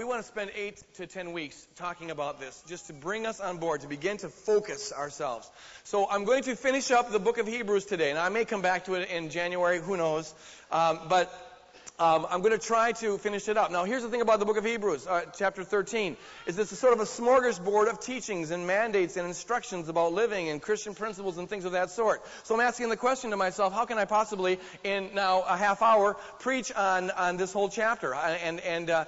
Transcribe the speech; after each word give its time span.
We 0.00 0.06
want 0.06 0.22
to 0.22 0.26
spend 0.26 0.50
eight 0.56 0.82
to 0.94 1.06
ten 1.06 1.34
weeks 1.34 1.68
talking 1.76 2.10
about 2.10 2.40
this, 2.40 2.64
just 2.66 2.86
to 2.86 2.94
bring 2.94 3.26
us 3.26 3.38
on 3.38 3.58
board, 3.58 3.82
to 3.82 3.86
begin 3.86 4.16
to 4.16 4.30
focus 4.30 4.94
ourselves. 4.94 5.50
So 5.84 6.08
I'm 6.08 6.24
going 6.24 6.42
to 6.44 6.56
finish 6.56 6.90
up 6.90 7.12
the 7.12 7.18
book 7.18 7.36
of 7.36 7.46
Hebrews 7.46 7.84
today, 7.84 8.08
and 8.08 8.18
I 8.18 8.30
may 8.30 8.46
come 8.46 8.62
back 8.62 8.86
to 8.86 8.94
it 8.94 9.10
in 9.10 9.28
January, 9.28 9.78
who 9.78 9.98
knows. 9.98 10.34
Um, 10.72 11.00
but 11.10 11.30
um, 12.00 12.26
I'm 12.30 12.40
going 12.40 12.58
to 12.58 12.66
try 12.66 12.92
to 12.92 13.18
finish 13.18 13.46
it 13.48 13.58
up. 13.58 13.70
Now, 13.70 13.84
here's 13.84 14.02
the 14.02 14.08
thing 14.08 14.22
about 14.22 14.38
the 14.40 14.46
book 14.46 14.56
of 14.56 14.64
Hebrews, 14.64 15.06
uh, 15.06 15.26
chapter 15.36 15.62
13, 15.62 16.16
is 16.46 16.56
this 16.56 16.72
is 16.72 16.78
sort 16.78 16.94
of 16.94 17.00
a 17.00 17.04
smorgasbord 17.04 17.90
of 17.90 18.00
teachings 18.00 18.50
and 18.50 18.66
mandates 18.66 19.18
and 19.18 19.28
instructions 19.28 19.90
about 19.90 20.14
living 20.14 20.48
and 20.48 20.62
Christian 20.62 20.94
principles 20.94 21.36
and 21.36 21.46
things 21.46 21.66
of 21.66 21.72
that 21.72 21.90
sort. 21.90 22.22
So 22.44 22.54
I'm 22.54 22.62
asking 22.62 22.88
the 22.88 22.96
question 22.96 23.32
to 23.32 23.36
myself, 23.36 23.74
how 23.74 23.84
can 23.84 23.98
I 23.98 24.06
possibly, 24.06 24.58
in 24.82 25.10
now 25.14 25.42
a 25.42 25.58
half 25.58 25.82
hour, 25.82 26.16
preach 26.38 26.72
on, 26.72 27.10
on 27.10 27.36
this 27.36 27.52
whole 27.52 27.68
chapter 27.68 28.14
and, 28.14 28.60
and 28.60 28.88
uh, 28.88 29.04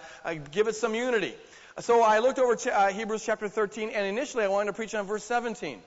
give 0.51 0.69
it 0.69 0.77
some 0.77 0.95
unity? 0.95 1.35
So 1.81 2.03
I 2.03 2.19
looked 2.19 2.39
over 2.39 2.57
ch- 2.57 2.67
uh, 2.67 2.89
Hebrews 2.89 3.25
chapter 3.25 3.49
13, 3.49 3.89
and 3.89 4.07
initially 4.07 4.45
I 4.45 4.49
wanted 4.49 4.67
to 4.67 4.75
preach 4.75 4.95
on 4.95 5.07
verse 5.07 5.25
17. 5.25 5.81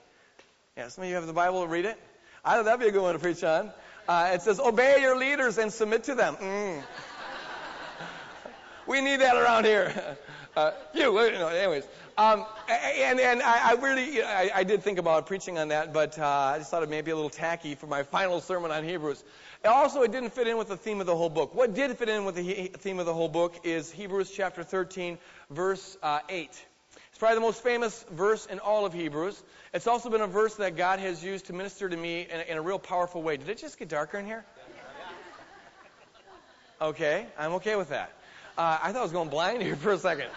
Yeah, 0.75 0.87
some 0.87 1.03
of 1.03 1.09
you 1.09 1.15
have 1.15 1.27
the 1.27 1.33
Bible 1.33 1.67
read 1.67 1.85
it. 1.85 1.99
I 2.43 2.55
thought 2.55 2.65
that'd 2.65 2.79
be 2.79 2.87
a 2.87 2.91
good 2.91 3.03
one 3.03 3.13
to 3.13 3.19
preach 3.19 3.43
on. 3.43 3.71
Uh, 4.07 4.31
it 4.33 4.41
says, 4.41 4.59
obey 4.59 5.01
your 5.01 5.17
leaders 5.17 5.57
and 5.57 5.73
submit 5.73 6.03
to 6.05 6.15
them. 6.15 6.35
Mm. 6.35 6.83
we 8.87 9.01
need 9.01 9.21
that 9.21 9.35
around 9.35 9.65
here. 9.65 10.17
Uh, 10.55 10.71
you, 10.93 11.01
know, 11.01 11.47
anyways. 11.49 11.83
Um, 12.17 12.45
and 12.69 13.19
and 13.19 13.41
I, 13.41 13.71
I 13.71 13.73
really, 13.73 14.23
I, 14.23 14.49
I, 14.55 14.63
did 14.63 14.81
think 14.83 14.99
about 14.99 15.27
preaching 15.27 15.57
on 15.57 15.67
that, 15.67 15.91
but 15.91 16.17
uh, 16.17 16.25
I 16.25 16.59
just 16.59 16.71
thought 16.71 16.81
it 16.81 16.89
may 16.89 17.01
be 17.01 17.11
a 17.11 17.15
little 17.15 17.29
tacky 17.29 17.75
for 17.75 17.87
my 17.87 18.03
final 18.03 18.39
sermon 18.39 18.71
on 18.71 18.85
Hebrews. 18.85 19.21
Also, 19.65 20.01
it 20.03 20.13
didn't 20.13 20.29
fit 20.29 20.47
in 20.47 20.57
with 20.57 20.69
the 20.69 20.77
theme 20.77 21.01
of 21.01 21.07
the 21.07 21.15
whole 21.15 21.29
book. 21.29 21.53
What 21.53 21.73
did 21.73 21.97
fit 21.97 22.07
in 22.07 22.23
with 22.23 22.35
the 22.35 22.71
theme 22.77 22.99
of 22.99 23.05
the 23.05 23.13
whole 23.13 23.27
book 23.27 23.59
is 23.65 23.91
Hebrews 23.91 24.31
chapter 24.31 24.63
13, 24.63 25.17
verse 25.49 25.97
uh, 26.01 26.19
8. 26.29 26.65
It's 27.15 27.19
probably 27.21 27.35
the 27.35 27.41
most 27.45 27.63
famous 27.63 28.05
verse 28.11 28.45
in 28.45 28.59
all 28.59 28.85
of 28.85 28.91
Hebrews. 28.91 29.41
It's 29.73 29.87
also 29.87 30.09
been 30.09 30.19
a 30.19 30.27
verse 30.27 30.55
that 30.55 30.75
God 30.75 30.99
has 30.99 31.23
used 31.23 31.45
to 31.45 31.53
minister 31.53 31.87
to 31.87 31.95
me 31.95 32.27
in 32.29 32.41
a, 32.41 32.43
in 32.43 32.57
a 32.57 32.61
real 32.61 32.77
powerful 32.77 33.23
way. 33.23 33.37
Did 33.37 33.47
it 33.47 33.57
just 33.57 33.79
get 33.79 33.87
darker 33.87 34.17
in 34.17 34.25
here? 34.25 34.43
Okay, 36.81 37.25
I'm 37.39 37.53
okay 37.53 37.77
with 37.77 37.87
that. 37.87 38.11
Uh, 38.57 38.79
I 38.83 38.91
thought 38.91 38.99
I 38.99 39.03
was 39.03 39.13
going 39.13 39.29
blind 39.29 39.61
here 39.61 39.77
for 39.77 39.93
a 39.93 39.97
second. 39.97 40.27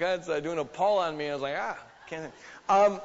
God's 0.00 0.28
uh, 0.28 0.40
doing 0.40 0.58
a 0.58 0.64
pull 0.64 0.98
on 0.98 1.16
me. 1.16 1.28
I 1.30 1.34
was 1.34 1.42
like, 1.42 1.54
ah, 1.56 1.78
can't. 2.08 2.32
Um, 2.68 3.00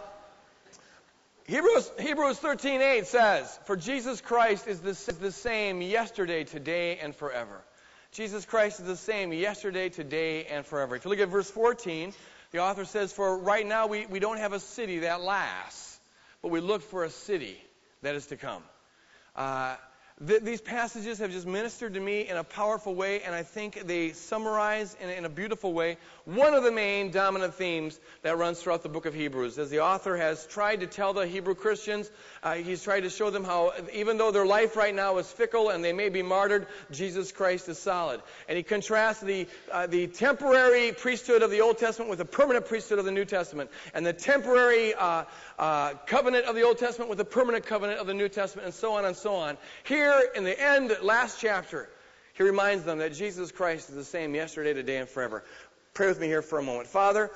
Hebrews, 1.46 1.92
Hebrews 2.00 2.40
13:8 2.40 3.06
says, 3.06 3.60
"For 3.66 3.76
Jesus 3.76 4.20
Christ 4.20 4.66
is 4.66 4.80
the, 4.80 5.14
the 5.14 5.32
same 5.32 5.80
yesterday, 5.84 6.44
today, 6.44 6.98
and 6.98 7.16
forever." 7.16 7.62
Jesus 8.12 8.44
Christ 8.46 8.82
is 8.82 8.88
the 8.88 8.98
same 8.98 9.32
yesterday, 9.32 9.88
today, 9.88 10.44
and 10.44 10.66
forever. 10.66 10.98
If 10.98 11.06
you 11.06 11.12
look 11.12 11.22
at 11.22 11.30
verse 11.30 11.50
14, 11.50 12.12
the 12.52 12.60
author 12.60 12.84
says, 12.84 13.14
For 13.14 13.38
right 13.38 13.66
now 13.66 13.88
we, 13.88 14.06
we 14.06 14.20
don't 14.20 14.38
have 14.38 14.52
a 14.52 14.60
city 14.60 15.00
that 15.00 15.22
lasts, 15.22 15.98
but 16.42 16.52
we 16.52 16.60
look 16.60 16.82
for 16.82 17.06
a 17.06 17.10
city 17.10 17.58
that 18.02 18.16
is 18.16 18.28
to 18.28 18.36
come. 18.36 18.64
Uh, 19.34 19.78
th- 20.26 20.42
these 20.42 20.62
passages 20.62 21.20
have 21.20 21.32
just 21.32 21.48
ministered 21.48 21.94
to 21.94 22.00
me 22.00 22.28
in 22.28 22.38
a 22.38 22.44
powerful 22.44 22.96
way, 22.96 23.22
and 23.22 23.34
I 23.34 23.44
think 23.44 23.88
they 23.88 24.12
summarize 24.12 24.96
in, 25.02 25.10
in 25.10 25.26
a 25.26 25.30
beautiful 25.30 25.74
way 25.74 25.98
one 26.26 26.54
of 26.54 26.64
the 26.64 26.72
main 26.72 27.12
dominant 27.12 27.56
themes 27.56 28.00
that 28.22 28.38
runs 28.38 28.62
throughout 28.62 28.84
the 28.84 28.90
book 28.90 29.06
of 29.06 29.14
Hebrews. 29.14 29.58
As 29.58 29.70
the 29.70 29.80
author 29.80 30.16
has 30.18 30.46
tried 30.46 30.82
to 30.82 30.88
tell 30.88 31.14
the 31.14 31.26
Hebrew 31.26 31.56
Christians, 31.56 32.10
uh, 32.44 32.54
he's 32.54 32.84
tried 32.84 33.02
to 33.02 33.10
show 33.10 33.30
them 33.30 33.44
how, 33.44 33.74
even 33.94 34.18
though 34.18 34.32
their 34.32 34.46
life 34.46 34.76
right 34.76 34.94
now 34.94 35.18
is 35.18 35.32
fickle 35.32 35.70
and 35.70 35.84
they 35.84 35.94
may 35.94 36.10
be 36.10 36.22
martyred, 36.22 36.68
Jesus 36.92 37.32
Christ 37.32 37.70
is 37.70 37.80
solid. 37.80 38.22
And 38.48 38.58
he 38.58 38.64
contrasts 38.64 39.22
the, 39.22 39.48
uh, 39.72 39.88
the 39.88 40.08
temporary 40.08 40.92
priesthood 40.92 41.42
of 41.42 41.52
the 41.52 41.62
Old 41.62 41.78
Testament 41.78 42.10
with 42.10 42.20
the 42.20 42.26
permanent 42.26 42.68
priesthood 42.68 43.00
of 43.00 43.06
the 43.06 43.12
New 43.12 43.26
Testament, 43.26 43.70
and 43.94 44.06
the 44.06 44.14
temporary 44.14 44.94
uh, 44.94 45.24
uh 45.58 45.94
covenant 46.08 46.46
of 46.46 46.56
the 46.56 46.64
Old 46.64 46.78
Testament 46.78 47.10
with 47.10 47.18
the 47.18 47.26
permanent 47.26 47.66
covenant 47.66 48.00
of 48.00 48.08
the 48.08 48.14
New 48.14 48.30
Testament, 48.30 48.66
and 48.66 48.74
so 48.74 48.94
on 48.94 49.06
and 49.06 49.16
so 49.16 49.36
on. 49.36 49.58
Here, 49.84 50.11
in 50.36 50.44
the 50.44 50.60
end, 50.60 50.96
last 51.02 51.40
chapter, 51.40 51.90
he 52.34 52.44
reminds 52.44 52.84
them 52.84 53.00
that 53.00 53.14
Jesus 53.14 53.52
Christ 53.52 53.90
is 53.90 53.96
the 53.96 54.04
same 54.04 54.36
yesterday, 54.36 54.74
today, 54.74 54.98
and 54.98 55.10
forever. 55.10 55.44
Pray 55.94 56.08
with 56.08 56.20
me 56.20 56.28
here 56.28 56.42
for 56.42 56.60
a 56.60 56.64
moment. 56.64 56.88
Father, 56.88 57.32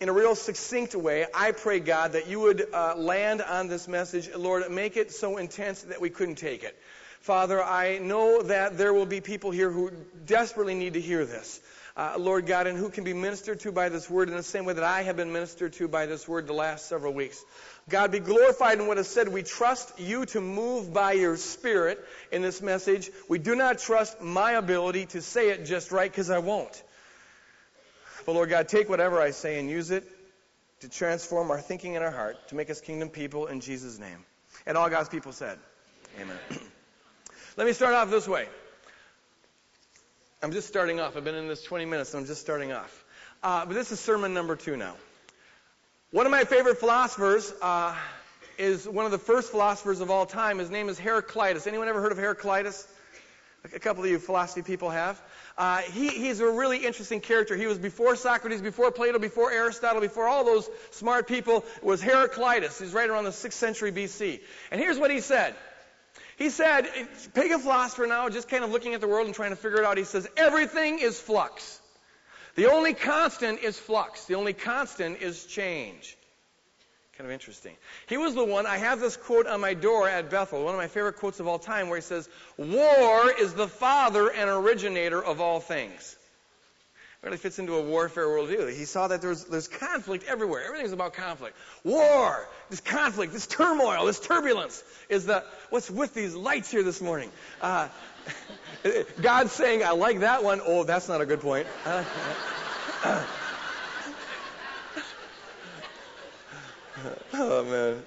in 0.00 0.08
a 0.08 0.12
real 0.12 0.34
succinct 0.34 0.94
way, 0.94 1.26
I 1.32 1.52
pray, 1.52 1.80
God, 1.80 2.12
that 2.12 2.26
you 2.26 2.40
would 2.40 2.66
uh, 2.72 2.94
land 2.96 3.40
on 3.40 3.68
this 3.68 3.88
message. 3.88 4.28
Lord, 4.34 4.68
make 4.70 4.96
it 4.96 5.12
so 5.12 5.36
intense 5.36 5.82
that 5.82 6.00
we 6.00 6.10
couldn't 6.10 6.36
take 6.36 6.64
it. 6.64 6.76
Father, 7.20 7.62
I 7.62 7.98
know 7.98 8.42
that 8.42 8.76
there 8.76 8.92
will 8.92 9.06
be 9.06 9.20
people 9.20 9.52
here 9.52 9.70
who 9.70 9.92
desperately 10.26 10.74
need 10.74 10.94
to 10.94 11.00
hear 11.00 11.24
this. 11.24 11.60
Uh, 11.94 12.14
Lord 12.18 12.46
God, 12.46 12.66
and 12.66 12.78
who 12.78 12.88
can 12.88 13.04
be 13.04 13.12
ministered 13.12 13.60
to 13.60 13.72
by 13.72 13.90
this 13.90 14.08
word 14.08 14.30
in 14.30 14.36
the 14.36 14.42
same 14.42 14.64
way 14.64 14.72
that 14.72 14.84
I 14.84 15.02
have 15.02 15.16
been 15.16 15.32
ministered 15.32 15.74
to 15.74 15.88
by 15.88 16.06
this 16.06 16.26
word 16.26 16.46
the 16.46 16.54
last 16.54 16.86
several 16.86 17.12
weeks. 17.12 17.44
God, 17.88 18.10
be 18.12 18.18
glorified 18.18 18.78
in 18.78 18.86
what 18.86 18.96
is 18.96 19.08
said. 19.08 19.28
We 19.28 19.42
trust 19.42 20.00
you 20.00 20.24
to 20.26 20.40
move 20.40 20.94
by 20.94 21.12
your 21.12 21.36
Spirit 21.36 22.02
in 22.30 22.40
this 22.40 22.62
message. 22.62 23.10
We 23.28 23.38
do 23.38 23.54
not 23.54 23.78
trust 23.78 24.22
my 24.22 24.52
ability 24.52 25.06
to 25.06 25.20
say 25.20 25.50
it 25.50 25.66
just 25.66 25.92
right 25.92 26.10
because 26.10 26.30
I 26.30 26.38
won't. 26.38 26.82
But 28.24 28.32
Lord 28.36 28.48
God, 28.48 28.68
take 28.68 28.88
whatever 28.88 29.20
I 29.20 29.32
say 29.32 29.58
and 29.58 29.68
use 29.68 29.90
it 29.90 30.04
to 30.80 30.88
transform 30.88 31.50
our 31.50 31.60
thinking 31.60 31.96
and 31.96 32.04
our 32.04 32.10
heart 32.10 32.48
to 32.48 32.54
make 32.54 32.70
us 32.70 32.80
kingdom 32.80 33.10
people 33.10 33.46
in 33.46 33.60
Jesus' 33.60 33.98
name. 33.98 34.24
And 34.64 34.78
all 34.78 34.88
God's 34.88 35.08
people 35.08 35.32
said, 35.32 35.58
Amen. 36.20 36.38
Let 37.56 37.66
me 37.66 37.72
start 37.74 37.94
off 37.94 38.10
this 38.10 38.26
way. 38.26 38.46
I'm 40.44 40.50
just 40.50 40.66
starting 40.66 40.98
off. 40.98 41.16
I've 41.16 41.22
been 41.22 41.36
in 41.36 41.46
this 41.46 41.62
20 41.62 41.84
minutes 41.84 42.14
and 42.14 42.20
I'm 42.20 42.26
just 42.26 42.40
starting 42.40 42.72
off. 42.72 43.04
Uh, 43.44 43.64
but 43.64 43.74
this 43.74 43.92
is 43.92 44.00
sermon 44.00 44.34
number 44.34 44.56
two 44.56 44.76
now. 44.76 44.96
One 46.10 46.26
of 46.26 46.32
my 46.32 46.42
favorite 46.42 46.78
philosophers 46.78 47.54
uh, 47.62 47.94
is 48.58 48.88
one 48.88 49.04
of 49.04 49.12
the 49.12 49.18
first 49.18 49.52
philosophers 49.52 50.00
of 50.00 50.10
all 50.10 50.26
time. 50.26 50.58
His 50.58 50.68
name 50.68 50.88
is 50.88 50.98
Heraclitus. 50.98 51.68
Anyone 51.68 51.86
ever 51.86 52.00
heard 52.00 52.10
of 52.10 52.18
Heraclitus? 52.18 52.88
A 53.72 53.78
couple 53.78 54.02
of 54.02 54.10
you 54.10 54.18
philosophy 54.18 54.62
people 54.62 54.90
have. 54.90 55.22
Uh, 55.56 55.78
he, 55.78 56.08
he's 56.08 56.40
a 56.40 56.50
really 56.50 56.78
interesting 56.78 57.20
character. 57.20 57.54
He 57.54 57.66
was 57.66 57.78
before 57.78 58.16
Socrates, 58.16 58.60
before 58.60 58.90
Plato, 58.90 59.20
before 59.20 59.52
Aristotle, 59.52 60.00
before 60.00 60.26
all 60.26 60.42
those 60.42 60.68
smart 60.90 61.28
people. 61.28 61.64
It 61.76 61.84
was 61.84 62.02
Heraclitus. 62.02 62.80
He's 62.80 62.92
right 62.92 63.08
around 63.08 63.24
the 63.24 63.30
6th 63.30 63.52
century 63.52 63.92
BC. 63.92 64.40
And 64.72 64.80
here's 64.80 64.98
what 64.98 65.12
he 65.12 65.20
said. 65.20 65.54
He 66.42 66.50
said, 66.50 66.88
pagan 67.34 67.60
philosopher 67.60 68.04
now, 68.04 68.28
just 68.28 68.48
kind 68.48 68.64
of 68.64 68.72
looking 68.72 68.94
at 68.94 69.00
the 69.00 69.06
world 69.06 69.26
and 69.26 69.34
trying 69.34 69.50
to 69.50 69.56
figure 69.56 69.78
it 69.78 69.84
out, 69.84 69.96
he 69.96 70.02
says, 70.02 70.26
everything 70.36 70.98
is 70.98 71.20
flux. 71.20 71.80
The 72.56 72.66
only 72.66 72.94
constant 72.94 73.60
is 73.60 73.78
flux. 73.78 74.24
The 74.24 74.34
only 74.34 74.52
constant 74.52 75.22
is 75.22 75.46
change. 75.46 76.18
Kind 77.16 77.28
of 77.28 77.32
interesting. 77.32 77.76
He 78.08 78.16
was 78.16 78.34
the 78.34 78.42
one, 78.42 78.66
I 78.66 78.78
have 78.78 78.98
this 78.98 79.16
quote 79.16 79.46
on 79.46 79.60
my 79.60 79.74
door 79.74 80.08
at 80.08 80.30
Bethel, 80.30 80.64
one 80.64 80.74
of 80.74 80.80
my 80.80 80.88
favorite 80.88 81.18
quotes 81.18 81.38
of 81.38 81.46
all 81.46 81.60
time, 81.60 81.88
where 81.88 81.98
he 81.98 82.02
says, 82.02 82.28
War 82.56 83.32
is 83.38 83.54
the 83.54 83.68
father 83.68 84.28
and 84.28 84.50
originator 84.50 85.24
of 85.24 85.40
all 85.40 85.60
things. 85.60 86.16
Really 87.22 87.36
fits 87.36 87.60
into 87.60 87.74
a 87.74 87.82
warfare 87.82 88.26
worldview. 88.26 88.74
He 88.76 88.84
saw 88.84 89.06
that 89.06 89.22
there's, 89.22 89.44
there's 89.44 89.68
conflict 89.68 90.24
everywhere. 90.26 90.64
Everything's 90.64 90.92
about 90.92 91.14
conflict. 91.14 91.56
War, 91.84 92.48
this 92.68 92.80
conflict, 92.80 93.32
this 93.32 93.46
turmoil, 93.46 94.06
this 94.06 94.18
turbulence 94.18 94.82
is 95.08 95.26
the, 95.26 95.44
what's 95.70 95.88
with 95.88 96.14
these 96.14 96.34
lights 96.34 96.68
here 96.68 96.82
this 96.82 97.00
morning? 97.00 97.30
Uh, 97.60 97.86
God's 99.22 99.52
saying, 99.52 99.84
I 99.84 99.92
like 99.92 100.20
that 100.20 100.42
one. 100.42 100.60
Oh, 100.64 100.82
that's 100.82 101.08
not 101.08 101.20
a 101.20 101.26
good 101.26 101.40
point. 101.40 101.68
Oh, 107.34 107.64
man. 107.64 108.02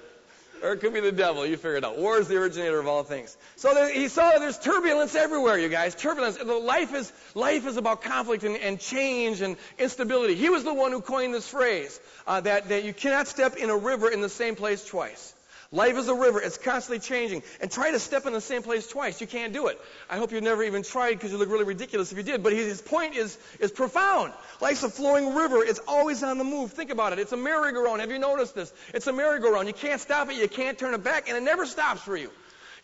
Or 0.62 0.72
it 0.72 0.80
could 0.80 0.94
be 0.94 1.00
the 1.00 1.12
devil. 1.12 1.46
You 1.46 1.56
figure 1.56 1.76
it 1.76 1.84
out. 1.84 1.98
War 1.98 2.18
is 2.18 2.28
the 2.28 2.36
originator 2.36 2.78
of 2.78 2.86
all 2.86 3.02
things. 3.02 3.36
So 3.56 3.74
there, 3.74 3.92
he 3.92 4.08
saw 4.08 4.38
there's 4.38 4.58
turbulence 4.58 5.14
everywhere, 5.14 5.58
you 5.58 5.68
guys. 5.68 5.94
Turbulence. 5.94 6.42
Life 6.42 6.94
is, 6.94 7.12
life 7.34 7.66
is 7.66 7.76
about 7.76 8.02
conflict 8.02 8.42
and, 8.44 8.56
and 8.56 8.80
change 8.80 9.42
and 9.42 9.56
instability. 9.78 10.34
He 10.34 10.48
was 10.48 10.64
the 10.64 10.74
one 10.74 10.92
who 10.92 11.00
coined 11.00 11.34
this 11.34 11.48
phrase 11.48 12.00
uh, 12.26 12.40
that, 12.40 12.70
that 12.70 12.84
you 12.84 12.92
cannot 12.92 13.28
step 13.28 13.56
in 13.56 13.70
a 13.70 13.76
river 13.76 14.10
in 14.10 14.20
the 14.20 14.28
same 14.28 14.56
place 14.56 14.84
twice. 14.84 15.34
Life 15.72 15.96
is 15.96 16.08
a 16.08 16.14
river. 16.14 16.40
It's 16.40 16.58
constantly 16.58 17.00
changing. 17.00 17.42
And 17.60 17.70
try 17.70 17.90
to 17.90 17.98
step 17.98 18.26
in 18.26 18.32
the 18.32 18.40
same 18.40 18.62
place 18.62 18.86
twice. 18.86 19.20
You 19.20 19.26
can't 19.26 19.52
do 19.52 19.66
it. 19.66 19.80
I 20.08 20.16
hope 20.16 20.32
you've 20.32 20.42
never 20.42 20.62
even 20.62 20.82
tried 20.82 21.14
because 21.14 21.32
you 21.32 21.38
look 21.38 21.50
really 21.50 21.64
ridiculous 21.64 22.12
if 22.12 22.18
you 22.18 22.24
did. 22.24 22.42
But 22.42 22.52
his 22.52 22.80
point 22.80 23.16
is, 23.16 23.36
is 23.58 23.72
profound. 23.72 24.32
Life's 24.60 24.84
a 24.84 24.88
flowing 24.88 25.34
river. 25.34 25.64
It's 25.64 25.80
always 25.88 26.22
on 26.22 26.38
the 26.38 26.44
move. 26.44 26.72
Think 26.72 26.90
about 26.90 27.12
it. 27.12 27.18
It's 27.18 27.32
a 27.32 27.36
merry-go-round. 27.36 28.00
Have 28.00 28.10
you 28.10 28.18
noticed 28.18 28.54
this? 28.54 28.72
It's 28.94 29.06
a 29.06 29.12
merry-go-round. 29.12 29.66
You 29.66 29.74
can't 29.74 30.00
stop 30.00 30.30
it. 30.30 30.36
You 30.36 30.48
can't 30.48 30.78
turn 30.78 30.94
it 30.94 31.02
back. 31.02 31.28
And 31.28 31.36
it 31.36 31.42
never 31.42 31.66
stops 31.66 32.02
for 32.02 32.16
you. 32.16 32.30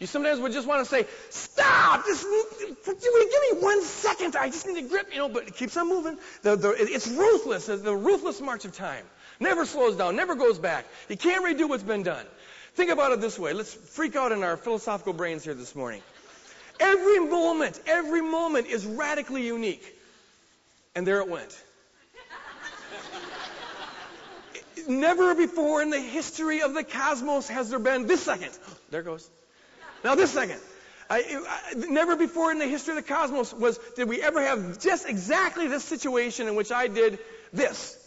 You 0.00 0.08
sometimes 0.08 0.40
would 0.40 0.52
just 0.52 0.66
want 0.66 0.84
to 0.84 0.90
say, 0.90 1.06
stop! 1.30 2.04
Just 2.04 2.24
give 2.24 2.96
me 2.96 3.60
one 3.60 3.82
second. 3.84 4.34
I 4.34 4.48
just 4.48 4.66
need 4.66 4.82
to 4.82 4.88
grip, 4.88 5.10
you 5.12 5.18
know, 5.18 5.28
but 5.28 5.46
it 5.46 5.54
keeps 5.54 5.76
on 5.76 5.88
moving. 5.88 6.18
The, 6.42 6.56
the, 6.56 6.70
it's 6.76 7.06
ruthless. 7.06 7.66
The 7.66 7.94
ruthless 7.94 8.40
march 8.40 8.64
of 8.64 8.72
time. 8.72 9.04
Never 9.38 9.64
slows 9.64 9.96
down. 9.96 10.16
Never 10.16 10.34
goes 10.34 10.58
back. 10.58 10.86
You 11.08 11.16
can't 11.16 11.44
redo 11.44 11.68
what's 11.68 11.84
been 11.84 12.02
done. 12.02 12.26
Think 12.74 12.90
about 12.90 13.12
it 13.12 13.20
this 13.20 13.38
way. 13.38 13.52
Let's 13.52 13.74
freak 13.74 14.16
out 14.16 14.32
in 14.32 14.42
our 14.42 14.56
philosophical 14.56 15.12
brains 15.12 15.44
here 15.44 15.54
this 15.54 15.74
morning. 15.74 16.02
Every 16.80 17.20
moment, 17.20 17.78
every 17.86 18.22
moment 18.22 18.66
is 18.66 18.86
radically 18.86 19.46
unique. 19.46 19.84
And 20.94 21.06
there 21.06 21.18
it 21.18 21.28
went. 21.28 21.62
Never 24.88 25.34
before 25.34 25.82
in 25.82 25.90
the 25.90 26.00
history 26.00 26.62
of 26.62 26.74
the 26.74 26.82
cosmos 26.82 27.48
has 27.48 27.70
there 27.70 27.78
been 27.78 28.06
this 28.06 28.22
second. 28.22 28.50
There 28.90 29.00
it 29.00 29.04
goes. 29.04 29.28
Now 30.02 30.14
this 30.14 30.32
second. 30.32 30.58
I, 31.08 31.44
I, 31.46 31.74
never 31.74 32.16
before 32.16 32.50
in 32.50 32.58
the 32.58 32.66
history 32.66 32.96
of 32.96 33.04
the 33.04 33.08
cosmos 33.08 33.52
was 33.52 33.78
did 33.96 34.08
we 34.08 34.22
ever 34.22 34.40
have 34.40 34.80
just 34.80 35.08
exactly 35.08 35.68
this 35.68 35.84
situation 35.84 36.48
in 36.48 36.54
which 36.54 36.72
I 36.72 36.88
did 36.88 37.18
this. 37.52 37.98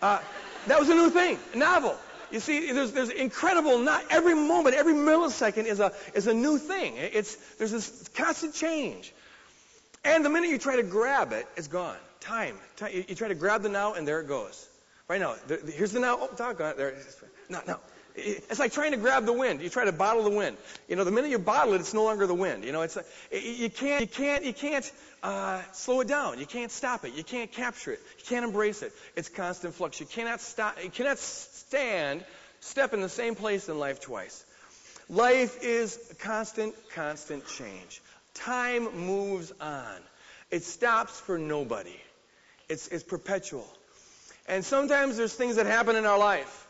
Uh, 0.00 0.20
that 0.68 0.78
was 0.78 0.88
a 0.88 0.94
new 0.94 1.10
thing, 1.10 1.38
novel. 1.54 1.96
You 2.32 2.40
see, 2.40 2.72
there's, 2.72 2.92
there's 2.92 3.10
incredible, 3.10 3.78
not 3.78 4.04
every 4.10 4.34
moment, 4.34 4.74
every 4.74 4.94
millisecond 4.94 5.66
is 5.66 5.80
a, 5.80 5.92
is 6.14 6.26
a 6.26 6.34
new 6.34 6.56
thing. 6.56 6.94
It's, 6.96 7.36
there's 7.56 7.72
this 7.72 8.08
constant 8.14 8.54
change. 8.54 9.12
And 10.02 10.24
the 10.24 10.30
minute 10.30 10.48
you 10.48 10.58
try 10.58 10.76
to 10.76 10.82
grab 10.82 11.32
it, 11.32 11.46
it's 11.56 11.68
gone. 11.68 11.96
Time. 12.20 12.56
time 12.76 12.92
you, 12.92 13.04
you, 13.06 13.14
try 13.14 13.28
to 13.28 13.34
grab 13.34 13.62
the 13.62 13.68
now, 13.68 13.94
and 13.94 14.08
there 14.08 14.20
it 14.20 14.28
goes. 14.28 14.66
Right 15.08 15.20
now, 15.20 15.34
there, 15.46 15.58
here's 15.58 15.92
the 15.92 16.00
now. 16.00 16.16
Oh, 16.20 16.30
doggone 16.34 16.74
There. 16.76 16.94
No, 17.50 17.60
no. 17.66 17.78
It's 18.14 18.58
like 18.58 18.72
trying 18.72 18.92
to 18.92 18.98
grab 18.98 19.24
the 19.24 19.32
wind. 19.32 19.62
You 19.62 19.70
try 19.70 19.84
to 19.84 19.92
bottle 19.92 20.22
the 20.22 20.30
wind. 20.30 20.56
You 20.88 20.96
know, 20.96 21.04
the 21.04 21.10
minute 21.10 21.30
you 21.30 21.38
bottle 21.38 21.74
it, 21.74 21.80
it's 21.80 21.94
no 21.94 22.04
longer 22.04 22.26
the 22.26 22.34
wind. 22.34 22.64
You 22.64 22.72
know, 22.72 22.82
it's 22.82 22.98
you 23.30 23.70
can't 23.70 24.02
you 24.02 24.06
can't 24.06 24.44
you 24.44 24.52
can't 24.52 24.92
uh, 25.22 25.62
slow 25.72 26.00
it 26.00 26.08
down. 26.08 26.38
You 26.38 26.46
can't 26.46 26.70
stop 26.70 27.04
it. 27.04 27.14
You 27.14 27.24
can't 27.24 27.50
capture 27.50 27.92
it. 27.92 28.00
You 28.18 28.24
can't 28.26 28.44
embrace 28.44 28.82
it. 28.82 28.92
It's 29.16 29.28
constant 29.28 29.74
flux. 29.74 29.98
You 30.00 30.06
cannot 30.06 30.40
stop. 30.40 30.82
You 30.82 30.90
cannot 30.90 31.18
stand, 31.18 32.24
step 32.60 32.92
in 32.92 33.00
the 33.00 33.08
same 33.08 33.34
place 33.34 33.68
in 33.68 33.78
life 33.78 34.00
twice. 34.00 34.44
Life 35.08 35.62
is 35.62 35.98
constant, 36.20 36.74
constant 36.94 37.46
change. 37.46 38.02
Time 38.34 38.88
moves 39.06 39.52
on. 39.60 39.96
It 40.50 40.64
stops 40.64 41.18
for 41.20 41.38
nobody. 41.38 41.96
It's, 42.68 42.88
it's 42.88 43.02
perpetual. 43.02 43.66
And 44.46 44.64
sometimes 44.64 45.16
there's 45.16 45.34
things 45.34 45.56
that 45.56 45.66
happen 45.66 45.96
in 45.96 46.04
our 46.04 46.18
life 46.18 46.68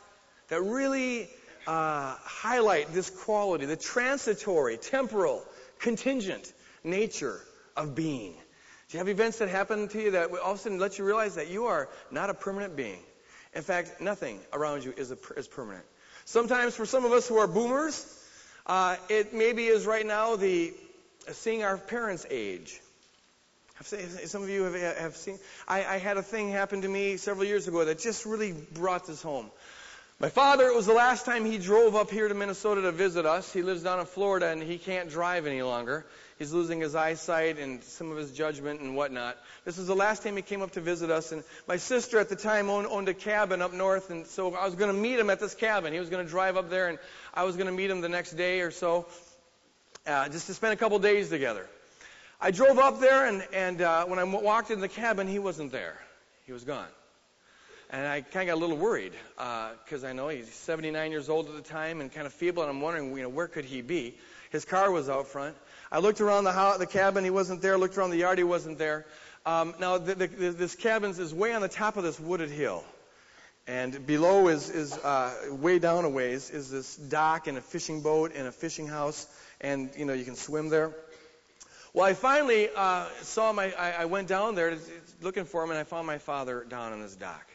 that 0.49 0.63
really 0.63 1.29
uh, 1.67 2.17
highlight 2.23 2.93
this 2.93 3.11
quality, 3.11 3.67
the 3.67 3.77
transitory, 3.77 4.77
temporal, 4.77 5.43
contingent 5.79 6.53
nature 6.85 7.41
of 7.77 7.95
being. 7.95 8.33
Do 8.33 8.99
you 8.99 8.99
have 8.99 9.09
events 9.09 9.39
that 9.39 9.49
happen 9.49 9.89
to 9.89 10.03
you 10.03 10.11
that 10.13 10.31
all 10.31 10.53
of 10.53 10.59
a 10.59 10.61
sudden 10.61 10.79
let 10.79 10.99
you 10.99 11.05
realize 11.05 11.37
that 11.37 11.49
you 11.49 11.67
are 11.67 11.89
not 12.11 12.31
a 12.31 12.35
permanent 12.35 12.77
being? 12.77 12.99
In 13.55 13.63
fact, 13.63 14.01
nothing 14.01 14.41
around 14.53 14.85
you 14.85 14.93
is, 14.97 15.11
a, 15.11 15.19
is 15.37 15.49
permanent. 15.49 15.85
Sometimes 16.25 16.75
for 16.75 16.87
some 16.87 17.05
of 17.05 17.13
us 17.13 17.29
who 17.29 17.39
are 17.39 17.47
boomers, 17.47 18.07
uh, 18.67 18.97
it 19.09 19.35
maybe 19.35 19.67
is 19.67 19.87
right 19.87 20.07
now 20.07 20.37
the 20.37 20.73
seeing 21.33 21.63
our 21.63 21.77
parents 21.77 22.27
age. 22.31 22.81
Some 23.83 24.43
of 24.43 24.49
you 24.49 24.65
have, 24.65 24.97
have 24.99 25.17
seen. 25.17 25.39
I, 25.67 25.85
I 25.85 25.99
had 25.99 26.17
a 26.17 26.23
thing 26.23 26.51
happen 26.51 26.83
to 26.83 26.89
me 26.89 27.17
several 27.17 27.45
years 27.45 27.67
ago 27.67 27.85
that 27.85 27.99
just 27.99 28.27
really 28.27 28.53
brought 28.53 29.07
this 29.07 29.23
home. 29.23 29.51
My 30.23 30.29
father, 30.29 30.69
it 30.69 30.77
was 30.77 30.87
the 30.87 30.93
last 30.93 31.27
time 31.27 31.45
he 31.45 31.59
drove 31.59 31.97
up 31.97 32.09
here 32.09 32.29
to 32.29 32.35
Minnesota 32.35 32.83
to 32.83 32.93
visit 32.93 33.27
us. 33.27 33.53
He 33.53 33.63
lives 33.63 33.83
down 33.83 33.99
in 33.99 34.07
Florida 34.07 34.51
and 34.51 34.63
he 34.63 34.79
can't 34.79 35.11
drive 35.11 35.49
any 35.49 35.63
longer. 35.63 36.07
He's 36.39 36.53
losing 36.53 36.79
his 36.79 36.95
eyesight 36.95 37.59
and 37.59 37.83
some 37.83 38.13
of 38.13 38.19
his 38.19 38.31
judgment 38.31 38.81
and 38.81 38.95
whatnot. 38.95 39.37
This 39.65 39.79
was 39.79 39.89
the 39.89 39.97
last 39.97 40.23
time 40.23 40.37
he 40.37 40.43
came 40.43 40.63
up 40.63 40.71
to 40.73 40.81
visit 40.81 41.11
us. 41.11 41.33
And 41.33 41.43
my 41.67 41.77
sister 41.77 42.21
at 42.21 42.29
the 42.29 42.37
time 42.37 42.71
owned, 42.71 42.87
owned 42.87 43.09
a 43.09 43.15
cabin 43.15 43.61
up 43.61 43.73
north. 43.73 44.11
And 44.11 44.25
so 44.25 44.55
I 44.55 44.65
was 44.65 44.77
going 44.77 44.95
to 44.95 44.97
meet 44.97 45.19
him 45.19 45.29
at 45.29 45.41
this 45.41 45.57
cabin. 45.57 45.93
He 45.93 45.99
was 45.99 46.09
going 46.09 46.25
to 46.25 46.31
drive 46.31 46.57
up 46.57 46.71
there 46.71 46.89
and 46.89 47.01
I 47.35 47.43
was 47.43 47.57
going 47.57 47.67
to 47.67 47.73
meet 47.73 47.91
him 47.91 48.01
the 48.01 48.09
next 48.09 48.35
day 48.35 48.61
or 48.61 48.71
so 48.71 49.07
uh, 50.07 50.29
just 50.29 50.47
to 50.47 50.55
spend 50.55 50.73
a 50.73 50.77
couple 50.77 51.01
days 51.01 51.31
together. 51.31 51.67
I 52.41 52.53
drove 52.53 52.79
up 52.79 53.01
there 53.01 53.27
and, 53.27 53.45
and 53.53 53.83
uh, 53.83 54.05
when 54.05 54.21
I 54.21 54.25
walked 54.25 54.71
in 54.71 54.79
the 54.79 54.89
cabin, 54.89 55.27
he 55.27 55.41
wasn't 55.41 55.73
there. 55.73 55.99
He 56.47 56.53
was 56.53 56.63
gone. 56.63 56.87
And 57.93 58.07
I 58.07 58.23
kind 58.23 58.49
of 58.49 58.55
got 58.55 58.59
a 58.59 58.63
little 58.65 58.79
worried 58.79 59.13
because 59.37 60.03
uh, 60.03 60.09
I 60.09 60.15
know 60.15 60.29
he's 60.29 60.53
79 60.53 61.11
years 61.11 61.29
old 61.29 61.49
at 61.51 61.55
the 61.55 61.61
time 61.61 62.01
and 62.01 62.11
kind 62.11 62.27
of 62.27 62.33
feeble, 62.33 62.63
and 62.63 62.71
I'm 62.71 62.81
wondering, 62.81 63.15
you 63.15 63.23
know, 63.23 63.29
where 63.29 63.49
could 63.49 63.67
he 63.67 63.83
be? 63.83 64.17
His 64.51 64.65
car 64.65 64.91
was 64.91 65.11
out 65.11 65.29
front. 65.29 65.55
I 65.91 65.99
looked 65.99 66.23
around 66.23 66.45
the, 66.45 66.53
house, 66.53 66.79
the 66.79 66.87
cabin, 66.87 67.23
he 67.23 67.29
wasn't 67.29 67.61
there. 67.61 67.77
Looked 67.77 67.99
around 67.99 68.11
the 68.11 68.17
yard, 68.17 68.39
he 68.39 68.45
wasn't 68.45 68.79
there. 68.79 69.05
Um, 69.45 69.75
now, 69.79 69.99
the, 69.99 70.15
the, 70.15 70.27
this 70.27 70.75
cabin 70.75 71.11
is 71.11 71.35
way 71.35 71.53
on 71.53 71.61
the 71.61 71.69
top 71.69 71.99
of 71.99 72.03
this 72.03 72.19
wooded 72.19 72.49
hill. 72.49 72.83
And 73.67 74.07
below 74.07 74.49
is, 74.49 74.71
is 74.71 74.93
uh, 74.93 75.35
way 75.51 75.79
down 75.79 76.07
a 76.07 76.09
ways 76.09 76.51
is 76.51 76.71
this 76.71 76.97
dock 76.97 77.47
and 77.47 77.59
a 77.59 77.61
fishing 77.61 78.01
boat 78.01 78.33
and 78.35 78.49
a 78.49 78.53
fishing 78.53 78.89
house, 78.89 79.27
and 79.61 79.91
you 79.97 80.05
know 80.05 80.15
you 80.15 80.25
can 80.25 80.35
swim 80.35 80.69
there. 80.69 80.93
Well, 81.93 82.05
I 82.05 82.15
finally 82.15 82.71
uh, 82.75 83.07
saw 83.21 83.53
my. 83.53 83.73
I, 83.73 83.93
I 83.93 84.05
went 84.07 84.27
down 84.27 84.57
there 84.57 84.77
looking 85.21 85.45
for 85.45 85.63
him, 85.63 85.71
and 85.71 85.79
I 85.79 85.85
found 85.85 86.09
my 86.09 86.19
father 86.19 86.65
down 86.69 86.93
on 86.93 87.03
this 87.03 87.15
dock. 87.15 87.52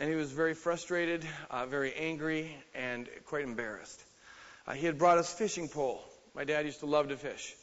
And 0.00 0.08
he 0.08 0.16
was 0.16 0.32
very 0.32 0.54
frustrated, 0.54 1.24
uh, 1.50 1.66
very 1.66 1.94
angry, 1.94 2.56
and 2.74 3.06
quite 3.26 3.44
embarrassed. 3.44 4.02
Uh, 4.66 4.72
he 4.72 4.86
had 4.86 4.98
brought 4.98 5.18
us 5.18 5.32
fishing 5.32 5.68
pole. 5.68 6.02
My 6.34 6.44
dad 6.44 6.64
used 6.64 6.80
to 6.80 6.86
love 6.86 7.08
to 7.08 7.16
fish 7.16 7.54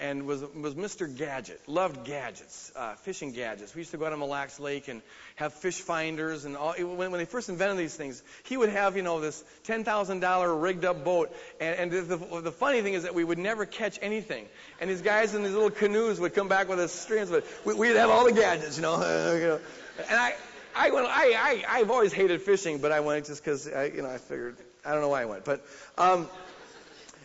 and 0.00 0.26
was 0.26 0.42
was 0.60 0.74
Mr. 0.74 1.14
Gadget. 1.14 1.60
Loved 1.68 2.04
gadgets, 2.04 2.72
uh, 2.74 2.94
fishing 2.96 3.32
gadgets. 3.32 3.74
We 3.74 3.80
used 3.80 3.92
to 3.92 3.96
go 3.96 4.06
out 4.06 4.10
to 4.10 4.16
Mille 4.16 4.28
Lacs 4.28 4.58
Lake 4.58 4.88
and 4.88 5.02
have 5.36 5.52
fish 5.52 5.80
finders 5.80 6.44
and 6.44 6.56
all. 6.56 6.74
When, 6.74 7.12
when 7.12 7.12
they 7.12 7.24
first 7.24 7.48
invented 7.48 7.78
these 7.78 7.94
things, 7.94 8.22
he 8.44 8.56
would 8.56 8.70
have 8.70 8.96
you 8.96 9.02
know 9.02 9.20
this 9.20 9.44
ten 9.62 9.84
thousand 9.84 10.20
dollar 10.20 10.52
rigged 10.54 10.84
up 10.84 11.04
boat, 11.04 11.34
and, 11.60 11.92
and 11.92 12.08
the, 12.08 12.16
the, 12.16 12.40
the 12.40 12.52
funny 12.52 12.82
thing 12.82 12.94
is 12.94 13.04
that 13.04 13.14
we 13.14 13.22
would 13.22 13.38
never 13.38 13.66
catch 13.66 13.98
anything. 14.02 14.46
And 14.80 14.90
these 14.90 15.02
guys 15.02 15.34
in 15.34 15.44
these 15.44 15.52
little 15.52 15.70
canoes 15.70 16.18
would 16.18 16.34
come 16.34 16.48
back 16.48 16.68
with 16.68 16.80
us 16.80 16.92
strings, 16.92 17.30
but 17.30 17.46
we, 17.64 17.74
we'd 17.74 17.96
have 17.96 18.10
all 18.10 18.24
the 18.24 18.32
gadgets, 18.32 18.76
you 18.76 18.82
know. 18.82 19.60
And 19.96 20.18
I 20.18 20.34
I 20.76 20.90
went. 20.90 21.06
I, 21.06 21.32
I 21.34 21.64
I've 21.78 21.90
always 21.90 22.12
hated 22.12 22.42
fishing, 22.42 22.78
but 22.78 22.92
I 22.92 23.00
went 23.00 23.26
just 23.26 23.44
because 23.44 23.68
I 23.68 23.86
you 23.86 24.02
know 24.02 24.10
I 24.10 24.18
figured 24.18 24.56
I 24.84 24.92
don't 24.92 25.00
know 25.00 25.08
why 25.08 25.22
I 25.22 25.26
went, 25.26 25.44
but. 25.44 25.64
Um, 25.96 26.28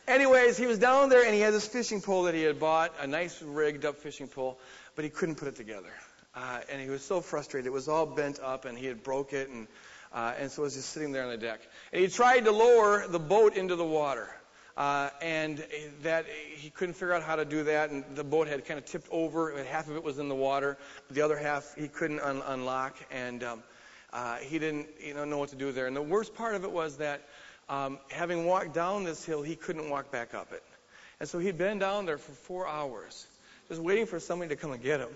anyways, 0.09 0.57
he 0.57 0.65
was 0.65 0.79
down 0.79 1.09
there 1.09 1.23
and 1.23 1.33
he 1.33 1.39
had 1.39 1.53
this 1.53 1.67
fishing 1.67 2.01
pole 2.01 2.23
that 2.23 2.33
he 2.33 2.41
had 2.41 2.59
bought, 2.59 2.93
a 2.99 3.07
nice 3.07 3.41
rigged 3.41 3.85
up 3.85 3.97
fishing 3.97 4.27
pole, 4.27 4.59
but 4.95 5.05
he 5.05 5.09
couldn't 5.09 5.35
put 5.35 5.47
it 5.47 5.55
together. 5.55 5.91
Uh, 6.35 6.59
and 6.69 6.81
he 6.81 6.89
was 6.89 7.03
so 7.03 7.21
frustrated. 7.21 7.67
It 7.67 7.73
was 7.73 7.87
all 7.87 8.05
bent 8.05 8.39
up 8.39 8.65
and 8.65 8.77
he 8.77 8.85
had 8.85 9.03
broke 9.03 9.33
it 9.33 9.49
and, 9.49 9.67
uh, 10.13 10.33
and 10.39 10.51
so 10.51 10.63
it 10.63 10.65
was 10.65 10.75
just 10.75 10.89
sitting 10.89 11.11
there 11.11 11.23
on 11.23 11.29
the 11.29 11.37
deck. 11.37 11.61
And 11.93 12.01
he 12.01 12.07
tried 12.07 12.45
to 12.45 12.51
lower 12.51 13.07
the 13.07 13.19
boat 13.19 13.55
into 13.55 13.75
the 13.75 13.85
water. 13.85 14.29
Uh, 14.79 15.09
and 15.21 15.61
that 16.01 16.25
he 16.55 16.69
couldn't 16.69 16.93
figure 16.93 17.13
out 17.13 17.21
how 17.21 17.35
to 17.35 17.43
do 17.43 17.63
that, 17.65 17.89
and 17.89 18.05
the 18.15 18.23
boat 18.23 18.47
had 18.47 18.63
kind 18.63 18.77
of 18.77 18.85
tipped 18.85 19.09
over. 19.11 19.49
And 19.49 19.67
half 19.67 19.89
of 19.89 19.97
it 19.97 20.03
was 20.03 20.19
in 20.19 20.29
the 20.29 20.35
water, 20.35 20.77
the 21.11 21.21
other 21.21 21.37
half 21.37 21.75
he 21.75 21.89
couldn't 21.89 22.21
un- 22.21 22.41
unlock, 22.47 22.95
and 23.11 23.43
um, 23.43 23.63
uh, 24.13 24.37
he 24.37 24.57
didn't, 24.57 24.87
you 25.05 25.13
know, 25.13 25.25
know 25.25 25.37
what 25.37 25.49
to 25.49 25.57
do 25.57 25.73
there. 25.73 25.87
And 25.87 25.95
the 25.97 26.01
worst 26.01 26.33
part 26.33 26.55
of 26.55 26.63
it 26.63 26.71
was 26.71 26.95
that, 26.95 27.27
um, 27.67 27.99
having 28.09 28.45
walked 28.45 28.73
down 28.73 29.03
this 29.03 29.25
hill, 29.25 29.41
he 29.41 29.57
couldn't 29.57 29.89
walk 29.89 30.11
back 30.11 30.33
up 30.33 30.53
it, 30.53 30.63
and 31.19 31.27
so 31.27 31.39
he'd 31.39 31.57
been 31.57 31.77
down 31.77 32.05
there 32.05 32.17
for 32.17 32.31
four 32.31 32.65
hours, 32.65 33.27
just 33.67 33.81
waiting 33.81 34.05
for 34.05 34.17
somebody 34.17 34.47
to 34.47 34.55
come 34.55 34.71
and 34.71 34.81
get 34.81 35.01
him. 35.01 35.09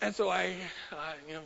And 0.00 0.14
so 0.14 0.30
I, 0.30 0.54
uh, 0.90 1.12
you 1.28 1.34
know, 1.34 1.42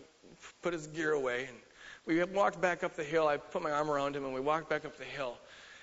put 0.63 0.73
his 0.73 0.87
gear 0.87 1.11
away 1.11 1.47
and 1.49 1.57
we 2.07 2.23
walked 2.25 2.61
back 2.61 2.85
up 2.85 2.97
the 2.97 3.05
hill. 3.05 3.27
I 3.27 3.39
put 3.39 3.63
my 3.63 3.71
arm 3.71 3.91
around 3.91 4.17
him 4.17 4.25
and 4.25 4.35
we 4.35 4.41
walked 4.41 4.69
back 4.69 4.85
up 4.85 4.97
the 4.99 5.05
hill. 5.05 5.37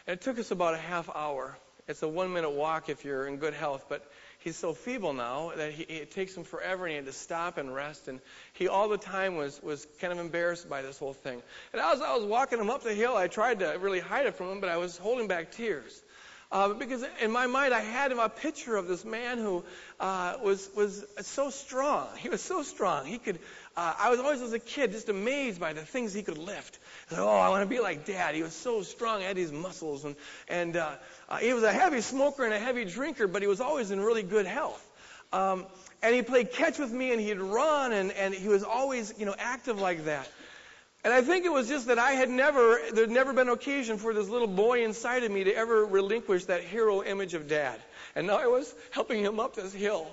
And 0.07 0.15
it 0.15 0.21
took 0.21 0.37
us 0.39 0.51
about 0.51 0.73
a 0.73 0.77
half 0.77 1.09
hour. 1.13 1.57
It's 1.87 2.03
a 2.03 2.07
one 2.07 2.31
minute 2.31 2.51
walk 2.51 2.89
if 2.89 3.03
you're 3.03 3.27
in 3.27 3.37
good 3.37 3.53
health, 3.53 3.85
but 3.89 4.07
he's 4.39 4.55
so 4.55 4.73
feeble 4.73 5.13
now 5.13 5.51
that 5.55 5.71
he, 5.71 5.83
it 5.83 6.11
takes 6.11 6.35
him 6.35 6.43
forever 6.43 6.85
and 6.85 6.91
he 6.91 6.95
had 6.95 7.05
to 7.05 7.11
stop 7.11 7.57
and 7.57 7.73
rest. 7.73 8.07
And 8.07 8.19
he 8.53 8.67
all 8.67 8.87
the 8.87 8.97
time 8.97 9.35
was, 9.35 9.61
was 9.63 9.87
kind 9.99 10.13
of 10.13 10.19
embarrassed 10.19 10.69
by 10.69 10.83
this 10.83 10.99
whole 10.99 11.13
thing. 11.13 11.41
And 11.73 11.81
as 11.81 12.01
I 12.01 12.15
was 12.15 12.25
walking 12.25 12.59
him 12.59 12.69
up 12.69 12.83
the 12.83 12.93
hill, 12.93 13.15
I 13.15 13.27
tried 13.27 13.59
to 13.59 13.77
really 13.79 13.99
hide 13.99 14.27
it 14.27 14.35
from 14.35 14.51
him, 14.51 14.61
but 14.61 14.69
I 14.69 14.77
was 14.77 14.97
holding 14.97 15.27
back 15.27 15.51
tears. 15.51 16.01
Uh, 16.51 16.73
because 16.73 17.05
in 17.21 17.31
my 17.31 17.47
mind, 17.47 17.73
I 17.73 17.79
had 17.79 18.11
a 18.11 18.27
picture 18.27 18.75
of 18.75 18.85
this 18.85 19.05
man 19.05 19.37
who 19.37 19.63
uh, 20.01 20.35
was 20.43 20.69
was 20.75 21.05
so 21.21 21.49
strong. 21.49 22.09
He 22.17 22.27
was 22.27 22.41
so 22.41 22.61
strong. 22.61 23.05
He 23.05 23.19
could. 23.19 23.39
Uh, 23.77 23.93
I 23.97 24.09
was 24.09 24.19
always, 24.19 24.41
as 24.41 24.51
a 24.51 24.59
kid, 24.59 24.91
just 24.91 25.07
amazed 25.07 25.59
by 25.59 25.71
the 25.71 25.81
things 25.81 26.13
he 26.13 26.23
could 26.23 26.37
lift. 26.37 26.79
I 27.09 27.15
oh, 27.17 27.27
I 27.27 27.49
want 27.49 27.63
to 27.63 27.69
be 27.69 27.79
like 27.79 28.05
Dad. 28.05 28.35
He 28.35 28.43
was 28.43 28.53
so 28.53 28.81
strong. 28.81 29.19
He 29.19 29.25
had 29.25 29.37
these 29.37 29.51
muscles, 29.51 30.03
and 30.03 30.15
and 30.49 30.75
uh, 30.75 30.91
uh, 31.29 31.37
he 31.37 31.53
was 31.53 31.63
a 31.63 31.71
heavy 31.71 32.01
smoker 32.01 32.43
and 32.43 32.53
a 32.53 32.59
heavy 32.59 32.83
drinker, 32.83 33.27
but 33.27 33.41
he 33.41 33.47
was 33.47 33.61
always 33.61 33.91
in 33.91 34.01
really 34.01 34.23
good 34.23 34.45
health. 34.45 34.85
Um, 35.31 35.65
and 36.03 36.13
he 36.13 36.21
played 36.21 36.51
catch 36.51 36.79
with 36.79 36.91
me, 36.91 37.11
and 37.11 37.21
he'd 37.21 37.39
run, 37.39 37.93
and 37.93 38.11
and 38.11 38.33
he 38.33 38.49
was 38.49 38.63
always, 38.63 39.13
you 39.17 39.25
know, 39.25 39.35
active 39.37 39.79
like 39.79 40.05
that. 40.05 40.29
And 41.03 41.13
I 41.13 41.21
think 41.21 41.45
it 41.45 41.51
was 41.51 41.67
just 41.67 41.87
that 41.87 41.97
I 41.97 42.11
had 42.11 42.29
never, 42.29 42.79
there'd 42.93 43.09
never 43.09 43.33
been 43.33 43.49
occasion 43.49 43.97
for 43.97 44.13
this 44.13 44.29
little 44.29 44.47
boy 44.47 44.83
inside 44.83 45.23
of 45.23 45.31
me 45.31 45.43
to 45.45 45.55
ever 45.55 45.83
relinquish 45.83 46.45
that 46.45 46.63
hero 46.63 47.03
image 47.03 47.33
of 47.33 47.47
dad. 47.47 47.79
And 48.15 48.27
now 48.27 48.37
I 48.37 48.45
was 48.45 48.73
helping 48.91 49.23
him 49.23 49.39
up 49.39 49.55
this 49.55 49.73
hill. 49.73 50.11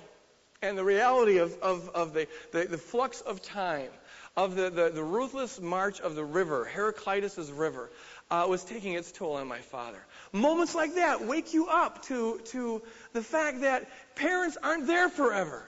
And 0.61 0.77
the 0.77 0.83
reality 0.83 1.37
of, 1.37 1.57
of, 1.61 1.89
of 1.89 2.13
the, 2.13 2.27
the, 2.51 2.65
the 2.65 2.77
flux 2.77 3.21
of 3.21 3.41
time, 3.41 3.89
of 4.35 4.55
the, 4.55 4.69
the, 4.69 4.89
the, 4.89 5.03
ruthless 5.03 5.61
march 5.61 6.01
of 6.01 6.15
the 6.15 6.23
river, 6.23 6.65
Heraclitus' 6.65 7.49
river, 7.49 7.89
uh, 8.29 8.45
was 8.49 8.63
taking 8.65 8.93
its 8.93 9.11
toll 9.11 9.35
on 9.35 9.47
my 9.47 9.59
father. 9.59 9.99
Moments 10.33 10.75
like 10.75 10.95
that 10.95 11.25
wake 11.25 11.53
you 11.53 11.67
up 11.67 12.03
to, 12.03 12.39
to 12.47 12.81
the 13.13 13.23
fact 13.23 13.61
that 13.61 13.87
parents 14.15 14.57
aren't 14.61 14.85
there 14.85 15.07
forever. 15.07 15.63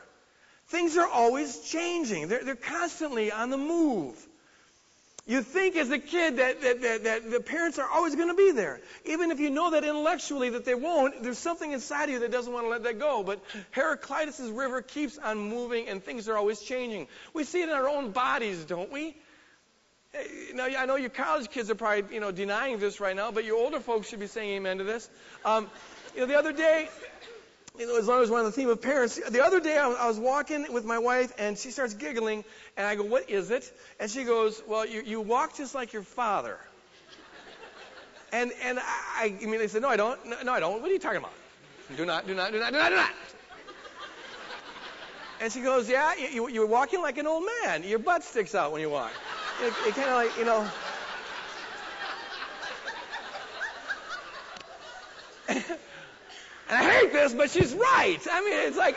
Things 0.68 0.98
are 0.98 1.08
always 1.08 1.60
changing. 1.60 2.28
They're, 2.28 2.44
they're 2.44 2.56
constantly 2.56 3.32
on 3.32 3.50
the 3.50 3.58
move. 3.58 4.16
You 5.28 5.44
think 5.44 5.76
as 5.76 5.92
a 5.92 6.00
kid 6.00 6.38
that, 6.38 6.62
that, 6.62 6.82
that, 6.82 7.04
that 7.04 7.32
the 7.32 7.40
parents 7.40 7.78
are 7.78 7.88
always 7.88 8.16
going 8.16 8.30
to 8.30 8.36
be 8.36 8.52
there. 8.52 8.82
Even 9.06 9.30
if 9.30 9.40
you 9.40 9.52
know 9.52 9.72
that 9.72 9.84
intellectually 9.84 10.50
that 10.50 10.66
they 10.66 10.74
won't, 10.74 11.22
there's 11.22 11.38
something 11.38 11.72
inside 11.72 12.06
of 12.06 12.10
you 12.10 12.20
that 12.22 12.32
doesn't 12.32 12.52
want 12.52 12.66
to 12.66 12.70
let 12.70 12.84
that 12.84 13.00
go. 13.00 13.24
But 13.24 13.44
Heraclitus' 13.70 14.50
river 14.50 14.82
keeps 14.82 15.20
on 15.20 15.38
moving 15.38 15.88
and 15.88 16.04
things 16.04 16.28
are 16.28 16.38
always 16.38 16.60
changing. 16.60 17.08
We 17.34 17.44
see 17.44 17.62
it 17.62 17.70
in 17.70 17.76
our 17.76 17.88
own 17.88 18.12
bodies, 18.12 18.66
don't 18.66 18.92
we? 18.92 19.16
Now, 20.54 20.66
I 20.66 20.86
know 20.86 20.98
your 20.98 21.10
college 21.10 21.50
kids 21.50 21.70
are 21.70 21.76
probably, 21.76 22.16
you 22.16 22.20
know, 22.20 22.32
denying 22.32 22.80
this 22.80 23.00
right 23.00 23.16
now, 23.16 23.32
but 23.32 23.46
your 23.46 23.58
older 23.58 23.80
folks 23.80 24.10
should 24.10 24.20
be 24.20 24.28
saying 24.28 24.50
amen 24.58 24.80
to 24.80 24.84
this. 24.84 25.10
Um, 25.46 25.70
you 26.14 26.22
know, 26.22 26.28
the 26.28 26.38
other 26.38 26.52
day, 26.52 26.90
you 27.80 27.88
know, 27.88 27.98
as 27.98 28.08
long 28.08 28.22
as 28.22 28.30
we're 28.30 28.40
on 28.40 28.46
the 28.46 28.52
theme 28.52 28.70
of 28.70 28.82
parents, 28.82 29.20
the 29.30 29.44
other 29.44 29.60
day 29.60 29.78
I 29.78 30.08
was 30.08 30.20
walking 30.20 30.72
with 30.72 30.86
my 30.86 31.00
wife 31.00 31.32
and 31.38 31.58
she 31.58 31.72
starts 31.72 31.94
giggling 31.94 32.44
and 32.78 32.86
I 32.86 32.96
go, 32.96 33.04
what 33.04 33.30
is 33.30 33.50
it? 33.50 33.72
And 34.00 34.12
she 34.12 34.24
goes, 34.24 34.62
well, 34.68 34.86
you, 34.86 35.02
you 35.02 35.22
walk 35.22 35.56
just 35.56 35.74
like 35.74 35.94
your 35.94 36.04
father. 36.04 36.58
And, 38.34 38.54
and 38.64 38.80
I, 38.80 38.84
I 39.18 39.26
immediately 39.42 39.68
said, 39.68 39.82
no, 39.82 39.90
I 39.90 39.98
don't. 39.98 40.26
No, 40.26 40.38
no, 40.42 40.54
I 40.54 40.62
don't. 40.62 40.82
What 40.82 40.90
are 40.90 40.94
you 40.94 41.00
talking 41.00 41.18
about? 41.18 41.34
Do 41.98 42.06
not, 42.06 42.26
do 42.26 42.34
not, 42.34 42.54
do 42.54 42.60
not, 42.60 42.72
do 42.72 42.80
not, 42.80 42.90
do 42.90 42.96
not. 42.96 43.12
And 45.42 45.52
she 45.52 45.60
goes, 45.60 45.90
yeah, 45.90 46.14
you, 46.16 46.48
you're 46.48 46.66
walking 46.66 47.02
like 47.02 47.18
an 47.18 47.28
old 47.28 47.44
man. 47.66 47.84
Your 47.84 48.00
butt 48.00 48.24
sticks 48.24 48.56
out 48.56 48.72
when 48.72 48.80
you 48.80 48.90
walk. 48.90 49.12
It, 49.62 49.74
it 49.86 49.96
kind 49.96 50.08
of 50.08 50.16
like, 50.16 50.38
you 50.38 50.46
know. 50.46 50.66
And 56.72 56.80
I 56.80 56.90
hate 56.90 57.12
this, 57.12 57.34
but 57.34 57.52
she's 57.52 57.74
right. 57.74 58.20
I 58.32 58.42
mean, 58.42 58.68
it's 58.68 58.78
like, 58.78 58.96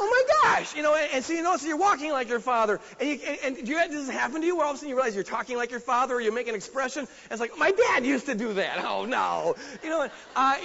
oh 0.00 0.06
my 0.10 0.50
gosh, 0.50 0.74
you 0.74 0.82
know, 0.82 0.96
and, 0.96 1.08
and 1.12 1.24
so 1.24 1.32
you 1.32 1.58
so 1.58 1.66
you're 1.68 1.76
walking 1.76 2.10
like 2.10 2.28
your 2.28 2.40
father, 2.40 2.80
and, 2.98 3.08
you, 3.08 3.18
and, 3.24 3.56
and 3.56 3.66
do 3.66 3.72
you, 3.72 3.78
does 3.78 4.06
this 4.06 4.10
happen 4.10 4.40
to 4.40 4.46
you 4.46 4.56
where 4.56 4.64
all 4.64 4.72
of 4.72 4.76
a 4.76 4.78
sudden 4.78 4.88
you 4.88 4.96
realize 4.96 5.14
you're 5.14 5.22
talking 5.22 5.56
like 5.56 5.70
your 5.70 5.80
father, 5.80 6.16
or 6.16 6.20
you 6.20 6.32
make 6.32 6.48
an 6.48 6.56
expression, 6.56 7.06
it's 7.30 7.40
like, 7.40 7.56
my 7.56 7.70
dad 7.70 8.04
used 8.04 8.26
to 8.26 8.34
do 8.34 8.54
that. 8.54 8.84
Oh 8.84 9.04
no, 9.04 9.54
you 9.84 9.90
know, 9.90 10.08
uh, 10.34 10.56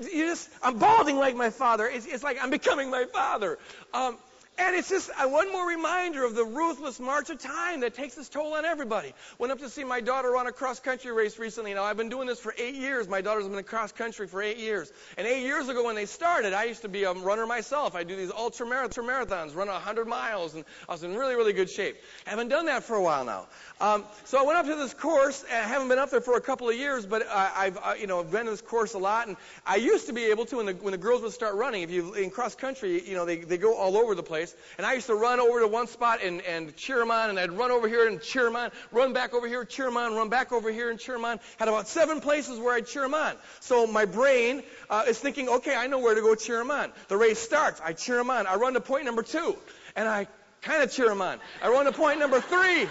you 0.00 0.26
just, 0.26 0.50
I'm 0.62 0.78
balding 0.78 1.16
like 1.16 1.36
my 1.36 1.48
father. 1.50 1.86
It's, 1.86 2.04
it's 2.04 2.22
like 2.22 2.36
I'm 2.42 2.50
becoming 2.50 2.90
my 2.90 3.06
father. 3.06 3.58
Um, 3.94 4.18
and 4.56 4.76
it's 4.76 4.88
just 4.88 5.10
uh, 5.10 5.28
one 5.28 5.50
more 5.50 5.66
reminder 5.66 6.24
of 6.24 6.36
the 6.36 6.44
ruthless 6.44 7.00
march 7.00 7.28
of 7.28 7.38
time 7.40 7.80
that 7.80 7.94
takes 7.94 8.16
its 8.16 8.28
toll 8.28 8.54
on 8.54 8.64
everybody. 8.64 9.12
Went 9.38 9.52
up 9.52 9.58
to 9.58 9.68
see 9.68 9.82
my 9.82 10.00
daughter 10.00 10.30
run 10.30 10.46
a 10.46 10.52
cross 10.52 10.78
country 10.78 11.10
race 11.12 11.40
recently. 11.40 11.74
Now, 11.74 11.82
I've 11.82 11.96
been 11.96 12.08
doing 12.08 12.28
this 12.28 12.38
for 12.38 12.54
eight 12.56 12.76
years. 12.76 13.08
My 13.08 13.20
daughter's 13.20 13.48
been 13.48 13.58
in 13.58 13.64
cross 13.64 13.90
country 13.90 14.28
for 14.28 14.40
eight 14.40 14.58
years. 14.58 14.92
And 15.18 15.26
eight 15.26 15.42
years 15.42 15.68
ago 15.68 15.84
when 15.84 15.96
they 15.96 16.06
started, 16.06 16.52
I 16.52 16.64
used 16.64 16.82
to 16.82 16.88
be 16.88 17.02
a 17.02 17.12
runner 17.12 17.46
myself. 17.46 17.96
I 17.96 18.04
do 18.04 18.14
these 18.14 18.30
ultra 18.30 18.64
marathons, 18.64 19.56
run 19.56 19.66
100 19.66 20.06
miles, 20.06 20.54
and 20.54 20.64
I 20.88 20.92
was 20.92 21.02
in 21.02 21.16
really, 21.16 21.34
really 21.34 21.52
good 21.52 21.70
shape. 21.70 21.96
I 22.26 22.30
haven't 22.30 22.48
done 22.48 22.66
that 22.66 22.84
for 22.84 22.94
a 22.94 23.02
while 23.02 23.24
now. 23.24 23.46
Um, 23.80 24.04
so 24.24 24.38
I 24.38 24.42
went 24.42 24.58
up 24.58 24.66
to 24.66 24.76
this 24.76 24.94
course. 24.94 25.44
I 25.50 25.56
haven't 25.56 25.88
been 25.88 25.98
up 25.98 26.10
there 26.10 26.20
for 26.20 26.36
a 26.36 26.40
couple 26.40 26.68
of 26.68 26.76
years, 26.76 27.06
but 27.06 27.26
I, 27.28 27.52
I've, 27.56 27.78
uh, 27.78 27.94
you 27.98 28.06
know, 28.06 28.22
been 28.22 28.44
to 28.44 28.52
this 28.52 28.60
course 28.60 28.94
a 28.94 28.98
lot. 28.98 29.26
And 29.26 29.36
I 29.66 29.76
used 29.76 30.06
to 30.06 30.12
be 30.12 30.26
able 30.26 30.44
to, 30.46 30.56
when 30.58 30.66
the, 30.66 30.74
when 30.74 30.92
the 30.92 30.98
girls 30.98 31.22
would 31.22 31.32
start 31.32 31.56
running, 31.56 31.82
if 31.82 31.90
you, 31.90 32.14
in 32.14 32.30
cross 32.30 32.54
country, 32.54 33.02
you 33.08 33.14
know, 33.14 33.24
they, 33.24 33.38
they 33.38 33.58
go 33.58 33.74
all 33.74 33.96
over 33.96 34.14
the 34.14 34.22
place. 34.22 34.43
And 34.78 34.86
I 34.86 34.94
used 34.94 35.06
to 35.06 35.14
run 35.14 35.40
over 35.40 35.60
to 35.60 35.68
one 35.68 35.86
spot 35.86 36.20
and, 36.22 36.42
and 36.42 36.74
cheer 36.76 36.98
them 36.98 37.10
on, 37.10 37.30
and 37.30 37.38
I'd 37.38 37.52
run 37.52 37.70
over 37.70 37.88
here 37.88 38.08
and 38.08 38.20
cheer 38.20 38.44
them 38.44 38.56
on, 38.56 38.70
run 38.90 39.12
back 39.12 39.34
over 39.34 39.46
here, 39.46 39.64
cheer 39.64 39.86
them 39.86 39.96
on, 39.96 40.14
run 40.14 40.28
back 40.28 40.52
over 40.52 40.72
here 40.72 40.90
and 40.90 40.98
cheer 40.98 41.14
them 41.14 41.24
on. 41.24 41.38
Had 41.58 41.68
about 41.68 41.88
seven 41.88 42.20
places 42.20 42.58
where 42.58 42.74
I'd 42.74 42.86
cheer 42.86 43.02
them 43.02 43.14
on. 43.14 43.34
So 43.60 43.86
my 43.86 44.04
brain 44.04 44.62
uh, 44.90 45.04
is 45.08 45.18
thinking, 45.18 45.48
okay, 45.48 45.74
I 45.74 45.86
know 45.86 45.98
where 45.98 46.14
to 46.14 46.20
go 46.20 46.34
cheer 46.34 46.58
them 46.58 46.70
on. 46.70 46.92
The 47.08 47.16
race 47.16 47.38
starts. 47.38 47.80
I 47.80 47.92
cheer 47.92 48.16
them 48.16 48.30
on. 48.30 48.46
I 48.46 48.56
run 48.56 48.74
to 48.74 48.80
point 48.80 49.04
number 49.04 49.22
two, 49.22 49.56
and 49.94 50.08
I 50.08 50.26
kind 50.62 50.82
of 50.82 50.90
cheer 50.90 51.08
them 51.08 51.22
on. 51.22 51.38
I 51.62 51.68
run 51.68 51.84
to 51.86 51.92
point 51.92 52.18
number 52.18 52.40
three. 52.40 52.88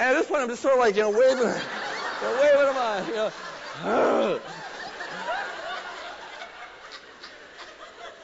And 0.00 0.10
at 0.10 0.12
this 0.14 0.26
point, 0.26 0.42
I'm 0.42 0.48
just 0.48 0.62
sort 0.62 0.74
of 0.74 0.80
like, 0.80 0.94
you 0.94 1.02
know, 1.02 1.10
waving, 1.10 1.38
you 1.38 1.44
know, 1.44 2.40
waving 2.40 2.66
them 2.66 2.76
on, 2.76 3.06
you 3.06 3.14
know. 3.14 4.40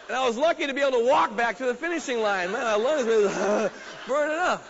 And 0.09 0.17
I 0.17 0.27
was 0.27 0.37
lucky 0.37 0.67
to 0.67 0.75
be 0.75 0.81
able 0.83 0.99
to 0.99 1.07
walk 1.07 1.37
back 1.37 1.59
to 1.59 1.67
the 1.67 1.75
finishing 1.75 2.21
line. 2.21 2.53
Man, 2.53 2.63
my 2.63 2.75
lungs 2.75 3.07
were 3.07 3.71
burning 4.07 4.39
up. 4.39 4.65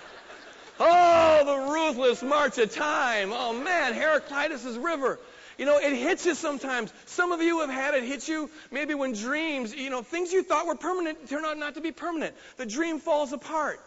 Oh, 0.78 1.42
the 1.44 1.72
ruthless 1.72 2.22
march 2.22 2.58
of 2.58 2.72
time. 2.72 3.30
Oh, 3.32 3.52
man, 3.52 3.94
Heraclitus' 3.94 4.76
river. 4.76 5.18
You 5.58 5.66
know, 5.66 5.78
it 5.78 5.92
hits 5.92 6.26
you 6.26 6.34
sometimes. 6.34 6.92
Some 7.06 7.32
of 7.32 7.40
you 7.40 7.60
have 7.60 7.70
had 7.70 7.94
it 7.94 8.04
hit 8.04 8.26
you 8.28 8.50
maybe 8.72 8.94
when 8.94 9.12
dreams, 9.12 9.74
you 9.74 9.90
know, 9.90 10.02
things 10.02 10.32
you 10.32 10.42
thought 10.42 10.66
were 10.66 10.74
permanent 10.74 11.28
turn 11.28 11.44
out 11.44 11.58
not 11.58 11.74
to 11.74 11.80
be 11.80 11.92
permanent. 11.92 12.34
The 12.56 12.66
dream 12.66 12.98
falls 12.98 13.32
apart. 13.32 13.80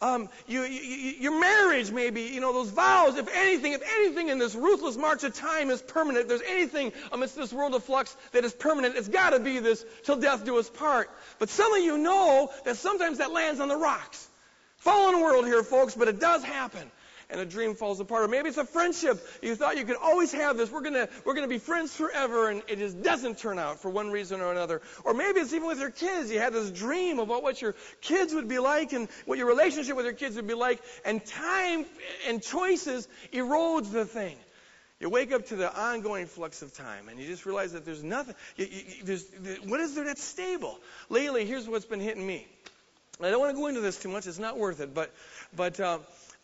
Um, 0.00 0.28
you, 0.46 0.62
you, 0.62 1.12
your 1.18 1.40
marriage, 1.40 1.90
maybe, 1.90 2.22
you 2.22 2.40
know, 2.40 2.52
those 2.52 2.70
vows, 2.70 3.16
if 3.16 3.28
anything, 3.34 3.72
if 3.72 3.82
anything 3.96 4.28
in 4.28 4.38
this 4.38 4.54
ruthless 4.54 4.96
march 4.96 5.24
of 5.24 5.34
time 5.34 5.70
is 5.70 5.82
permanent, 5.82 6.22
if 6.22 6.28
there's 6.28 6.48
anything 6.48 6.92
amidst 7.10 7.34
this 7.34 7.52
world 7.52 7.74
of 7.74 7.82
flux 7.82 8.16
that 8.30 8.44
is 8.44 8.52
permanent, 8.52 8.96
it's 8.96 9.08
got 9.08 9.30
to 9.30 9.40
be 9.40 9.58
this 9.58 9.84
till 10.04 10.16
death 10.16 10.44
do 10.44 10.56
us 10.56 10.70
part. 10.70 11.10
But 11.40 11.48
some 11.48 11.74
of 11.74 11.82
you 11.82 11.98
know 11.98 12.50
that 12.64 12.76
sometimes 12.76 13.18
that 13.18 13.32
lands 13.32 13.60
on 13.60 13.66
the 13.66 13.76
rocks. 13.76 14.28
Fallen 14.76 15.20
world 15.20 15.44
here, 15.46 15.64
folks, 15.64 15.96
but 15.96 16.06
it 16.06 16.20
does 16.20 16.44
happen 16.44 16.88
and 17.30 17.40
a 17.40 17.44
dream 17.44 17.74
falls 17.74 18.00
apart. 18.00 18.24
Or 18.24 18.28
maybe 18.28 18.48
it's 18.48 18.58
a 18.58 18.64
friendship. 18.64 19.24
You 19.42 19.54
thought 19.54 19.76
you 19.76 19.84
could 19.84 19.96
always 19.96 20.32
have 20.32 20.56
this. 20.56 20.70
We're 20.70 20.82
gonna 20.82 21.08
we're 21.24 21.34
gonna 21.34 21.48
be 21.48 21.58
friends 21.58 21.94
forever, 21.94 22.48
and 22.48 22.62
it 22.68 22.78
just 22.78 23.02
doesn't 23.02 23.38
turn 23.38 23.58
out 23.58 23.80
for 23.80 23.90
one 23.90 24.10
reason 24.10 24.40
or 24.40 24.50
another. 24.50 24.80
Or 25.04 25.14
maybe 25.14 25.40
it's 25.40 25.52
even 25.52 25.68
with 25.68 25.80
your 25.80 25.90
kids. 25.90 26.30
You 26.30 26.38
had 26.38 26.52
this 26.52 26.70
dream 26.70 27.18
about 27.18 27.42
what 27.42 27.60
your 27.60 27.74
kids 28.00 28.34
would 28.34 28.48
be 28.48 28.58
like 28.58 28.92
and 28.92 29.08
what 29.26 29.38
your 29.38 29.46
relationship 29.46 29.96
with 29.96 30.06
your 30.06 30.14
kids 30.14 30.36
would 30.36 30.46
be 30.46 30.54
like, 30.54 30.80
and 31.04 31.24
time 31.24 31.84
and 32.26 32.42
choices 32.42 33.08
erodes 33.32 33.92
the 33.92 34.04
thing. 34.04 34.36
You 35.00 35.10
wake 35.10 35.30
up 35.30 35.46
to 35.46 35.56
the 35.56 35.72
ongoing 35.72 36.26
flux 36.26 36.60
of 36.62 36.74
time, 36.74 37.08
and 37.08 37.20
you 37.20 37.26
just 37.26 37.46
realize 37.46 37.72
that 37.72 37.84
there's 37.84 38.02
nothing. 38.02 38.34
You, 38.56 38.66
you, 38.66 39.04
there's, 39.04 39.24
what 39.64 39.78
is 39.78 39.94
there 39.94 40.04
that's 40.04 40.22
stable? 40.22 40.76
Lately, 41.08 41.44
here's 41.44 41.68
what's 41.68 41.84
been 41.84 42.00
hitting 42.00 42.26
me. 42.26 42.48
I 43.20 43.30
don't 43.30 43.38
want 43.38 43.54
to 43.54 43.60
go 43.60 43.68
into 43.68 43.80
this 43.80 43.96
too 43.96 44.08
much; 44.08 44.26
it's 44.26 44.40
not 44.40 44.58
worth 44.58 44.80
it. 44.80 44.94
But, 44.94 45.12
but 45.54 45.78
uh, 45.78 45.98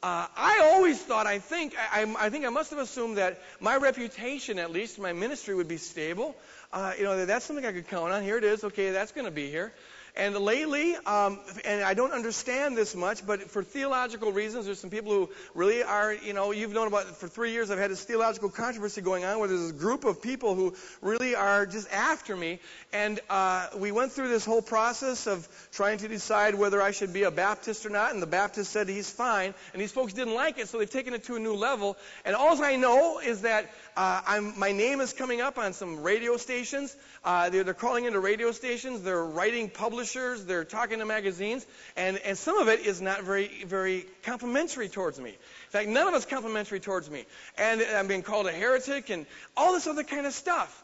uh, 0.05 0.27
I 0.37 0.61
always 0.75 1.01
thought, 1.01 1.27
I 1.27 1.39
think, 1.39 1.75
I, 1.79 2.03
I, 2.19 2.29
think 2.29 2.45
I 2.45 2.51
must 2.51 2.69
have 2.69 2.79
assumed 2.79 3.17
that 3.17 3.41
my 3.59 3.79
reputation, 3.79 4.59
at 4.59 4.71
least 4.71 4.99
my 4.99 5.15
ministry, 5.15 5.55
would 5.55 5.67
be 5.67 5.79
stable. 5.79 6.37
Uh, 6.75 6.93
you 6.99 7.05
know, 7.05 7.25
that's 7.25 7.47
something 7.47 7.65
I 7.65 7.73
could 7.73 7.89
count 7.89 8.13
on. 8.13 8.23
Here 8.23 8.37
it 8.37 8.45
is. 8.45 8.65
Okay, 8.65 8.91
that's 8.91 9.13
going 9.13 9.25
to 9.25 9.31
be 9.31 9.49
here. 9.51 9.73
And 10.17 10.37
lately, 10.37 10.95
um, 11.07 11.41
and 11.65 11.83
I 11.83 11.95
don't 11.95 12.13
understand 12.13 12.77
this 12.77 12.95
much, 12.95 13.27
but 13.27 13.51
for 13.51 13.65
theological 13.65 14.31
reasons, 14.31 14.67
there's 14.67 14.79
some 14.79 14.91
people 14.91 15.11
who 15.11 15.31
really 15.57 15.83
are, 15.83 16.15
you 16.15 16.33
know, 16.33 16.53
you've 16.53 16.73
known 16.73 16.87
about 16.87 17.07
for 17.17 17.27
three 17.27 17.51
years. 17.51 17.69
I've 17.69 17.81
had 17.81 17.91
this 17.91 18.05
theological 18.05 18.49
controversy 18.49 19.01
going 19.01 19.25
on 19.25 19.41
where 19.41 19.49
there's 19.49 19.73
this 19.73 19.73
group 19.73 20.05
of 20.05 20.23
people 20.23 20.55
who 20.55 20.77
really 21.03 21.35
are 21.35 21.67
just 21.67 21.91
after 21.93 22.37
me. 22.37 22.61
And 22.93 23.19
uh, 23.29 23.67
we 23.77 23.91
went 23.91 24.13
through 24.13 24.29
this 24.29 24.45
whole 24.45 24.63
process 24.63 25.27
of 25.27 25.49
trying 25.73 25.99
to 25.99 26.07
decide 26.07 26.55
whether 26.55 26.81
I 26.81 26.93
should 26.93 27.13
be 27.13 27.25
a 27.25 27.33
Baptist 27.33 27.85
or 27.85 27.91
not. 27.91 28.13
And 28.13 28.23
the 28.23 28.29
Baptist 28.29 28.71
said 28.71 28.89
he's 28.89 29.11
fine, 29.11 29.53
and 29.73 29.83
these 29.83 29.91
folks 29.91 30.13
didn't 30.13 30.35
like 30.35 30.59
it, 30.59 30.69
so 30.69 30.79
they've 30.79 30.89
taken 30.89 31.15
it 31.15 31.25
to 31.25 31.35
a 31.35 31.41
new 31.41 31.55
level. 31.55 31.97
And 32.25 32.37
all 32.37 32.63
I 32.63 32.77
know 32.77 33.19
is 33.19 33.43
that 33.43 33.69
uh, 33.97 34.41
my 34.57 34.71
name 34.71 35.01
is 35.01 35.13
coming 35.13 35.41
up 35.41 35.59
on 35.59 35.73
some 35.73 36.05
radio 36.05 36.37
stations. 36.37 36.97
Uh, 37.25 37.51
they're, 37.51 37.65
they're, 37.65 37.75
calling 37.75 38.05
into 38.05 38.21
radio 38.21 38.53
stations. 38.53 39.03
They're 39.03 39.25
writing 39.25 39.69
publishers. 40.05 40.45
They're 40.45 40.65
talking 40.65 40.99
to 40.99 41.07
magazines. 41.07 41.67
And, 41.97 42.19
and 42.19 42.37
some 42.37 42.59
of 42.59 42.69
it 42.69 42.81
is 42.81 43.01
not 43.01 43.23
very, 43.23 43.65
very 43.67 44.07
complimentary 44.23 44.89
towards 44.89 45.19
me. 45.19 45.31
In 45.31 45.71
fact, 45.71 45.89
none 45.89 46.07
of 46.07 46.15
it's 46.15 46.27
complimentary 46.27 46.81
towards 46.81 47.11
me. 47.11 47.25
And 47.57 47.81
I'm 47.81 48.07
being 48.07 48.23
called 48.23 48.47
a 48.47 48.53
heretic 48.53 49.09
and 49.11 49.25
all 49.57 49.73
this 49.73 49.87
other 49.87 50.05
kind 50.05 50.27
of 50.27 50.35
stuff. 50.35 50.83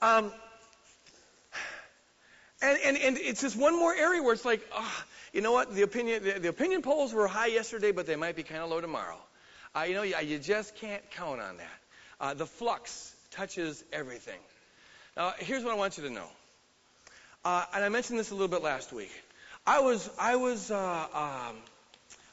Um, 0.00 0.32
and, 2.62 2.78
and, 2.84 2.96
and 2.96 3.18
it's 3.18 3.40
just 3.40 3.56
one 3.56 3.76
more 3.76 3.94
area 3.94 4.22
where 4.22 4.34
it's 4.34 4.44
like, 4.44 4.64
oh, 4.72 5.04
you 5.32 5.40
know 5.40 5.52
what? 5.52 5.74
The 5.74 5.82
opinion, 5.82 6.22
the, 6.22 6.38
the 6.38 6.48
opinion 6.48 6.82
polls 6.82 7.12
were 7.12 7.26
high 7.26 7.46
yesterday, 7.46 7.90
but 7.90 8.06
they 8.06 8.16
might 8.16 8.36
be 8.36 8.44
kind 8.44 8.62
of 8.62 8.70
low 8.70 8.80
tomorrow. 8.80 9.18
Uh, 9.74 9.82
you 9.88 9.94
know, 9.94 10.02
you, 10.02 10.38
just 10.38 10.76
can't 10.76 11.02
count 11.12 11.40
on 11.40 11.56
that. 11.56 11.80
Uh, 12.20 12.34
the 12.34 12.46
flux 12.46 13.14
touches 13.32 13.82
everything. 13.92 14.38
Now, 15.16 15.34
here's 15.38 15.64
what 15.64 15.72
I 15.72 15.76
want 15.76 15.96
you 15.96 16.04
to 16.04 16.10
know. 16.10 16.26
Uh, 17.42 17.64
and 17.74 17.82
I 17.82 17.88
mentioned 17.88 18.18
this 18.18 18.30
a 18.30 18.34
little 18.34 18.48
bit 18.48 18.62
last 18.62 18.92
week. 18.92 19.10
I 19.66 19.80
was, 19.80 20.10
I 20.18 20.36
was, 20.36 20.70
uh, 20.70 20.76
um, 20.76 21.56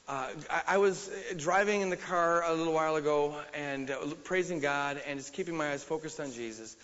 uh, 0.06 0.28
I, 0.50 0.62
I, 0.68 0.78
was 0.80 1.10
driving 1.38 1.80
in 1.80 1.90
the 1.90 1.96
car 1.96 2.44
a 2.44 2.54
little 2.54 2.74
while 2.74 2.98
ago 2.98 3.36
and 3.54 3.90
uh, 3.90 3.96
praising 4.26 4.60
God 4.60 5.02
and 5.08 5.18
just 5.18 5.32
keeping 5.32 5.56
my 5.56 5.72
eyes 5.72 5.82
focused 5.82 6.20
on 6.20 6.34
Jesus. 6.34 6.76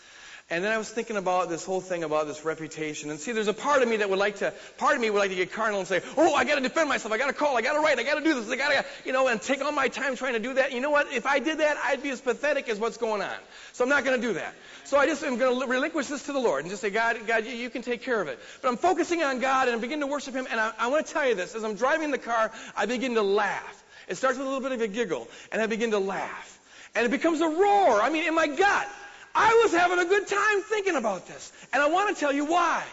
And 0.50 0.64
then 0.64 0.74
I 0.74 0.78
was 0.78 0.90
thinking 0.90 1.16
about 1.16 1.48
this 1.48 1.64
whole 1.64 1.80
thing 1.80 2.04
about 2.04 2.28
this 2.28 2.44
reputation. 2.44 3.10
And 3.10 3.20
see, 3.20 3.32
there's 3.32 3.48
a 3.48 3.54
part 3.54 3.82
of 3.82 3.88
me 3.88 3.98
that 3.98 4.10
would 4.10 4.20
like 4.20 4.36
to, 4.38 4.54
part 4.78 4.94
of 4.96 5.02
me 5.02 5.10
would 5.10 5.18
like 5.18 5.30
to 5.30 5.36
get 5.36 5.54
carnal 5.54 5.80
and 5.80 5.88
say, 5.88 6.02
oh, 6.18 6.36
I 6.36 6.44
got 6.44 6.56
to 6.56 6.62
defend 6.62 6.90
myself. 6.90 7.14
I 7.14 7.18
got 7.18 7.28
to 7.28 7.34
call. 7.34 7.56
I 7.58 7.62
got 7.62 7.74
to 7.74 7.80
write. 7.80 7.98
I 7.98 8.04
got 8.04 8.16
to 8.16 8.24
do 8.24 8.36
this. 8.36 8.50
I 8.50 8.58
got 8.58 8.70
to, 8.70 8.86
you 9.06 9.14
know, 9.14 9.30
and 9.30 9.42
take 9.42 9.64
all 9.64 9.72
my 9.72 9.88
time 9.88 10.18
trying 10.18 10.34
to 10.34 10.40
do 10.40 10.56
that. 10.56 10.74
You 10.74 10.82
know 10.82 10.92
what? 10.92 11.12
If 11.14 11.26
I 11.26 11.40
did 11.40 11.60
that, 11.60 11.78
I'd 11.84 12.04
be 12.04 12.10
as 12.10 12.20
pathetic 12.20 12.68
as 12.68 12.78
what's 12.78 12.98
going 12.98 13.22
on. 13.22 13.36
So 13.72 13.86
I'm 13.86 13.90
not 13.90 14.04
going 14.04 14.20
to 14.20 14.28
do 14.28 14.34
that. 14.34 14.54
So 14.84 14.98
I 14.98 15.08
just 15.08 15.24
am 15.24 15.38
going 15.38 15.62
to 15.62 15.66
relinquish 15.66 16.08
this 16.08 16.24
to 16.24 16.34
the 16.34 16.40
Lord 16.40 16.66
and 16.66 16.70
just 16.70 16.82
say, 16.82 16.90
God, 16.90 17.18
God, 17.26 17.46
you, 17.46 17.54
you, 17.54 17.70
can 17.70 17.82
take 17.82 18.02
care 18.02 18.22
of 18.22 18.28
it. 18.28 18.38
But 18.62 18.68
I'm 18.68 18.78
focusing 18.78 19.24
on 19.24 19.40
God 19.40 19.70
and 19.70 19.76
I'm 19.76 19.82
beginning 19.82 20.02
to 20.02 20.08
worship 20.08 20.36
Him. 20.36 20.46
And 20.52 20.60
I, 20.60 20.74
I 20.78 20.88
want 20.88 21.08
to 21.08 21.14
tell 21.14 21.28
you 21.28 21.36
this. 21.36 21.56
As 21.56 21.64
I'm 21.64 21.76
driving 21.76 22.12
the 22.12 22.18
car, 22.18 22.52
I 22.76 22.86
begin 22.86 23.16
to 23.16 23.22
laugh. 23.22 23.84
It 24.10 24.16
starts 24.16 24.38
with 24.38 24.46
a 24.46 24.50
little 24.50 24.68
bit 24.68 24.74
of 24.74 24.82
a 24.82 24.88
giggle, 24.88 25.30
and 25.52 25.62
I 25.62 25.68
begin 25.68 25.92
to 25.92 26.00
laugh. 26.00 26.60
And 26.94 27.06
it 27.06 27.10
becomes 27.10 27.40
a 27.40 27.48
roar. 27.48 28.02
I 28.02 28.10
mean, 28.12 28.28
in 28.28 28.36
my 28.36 28.48
gut. 28.48 28.88
I 29.36 29.62
was 29.64 29.72
having 29.72 30.00
a 30.00 30.06
good 30.06 30.28
time 30.28 30.62
thinking 30.62 30.96
about 30.96 31.28
this. 31.28 31.52
And 31.72 31.82
I 31.82 31.88
want 31.88 32.16
to 32.16 32.20
tell 32.20 32.32
you 32.32 32.46
why. 32.46 32.84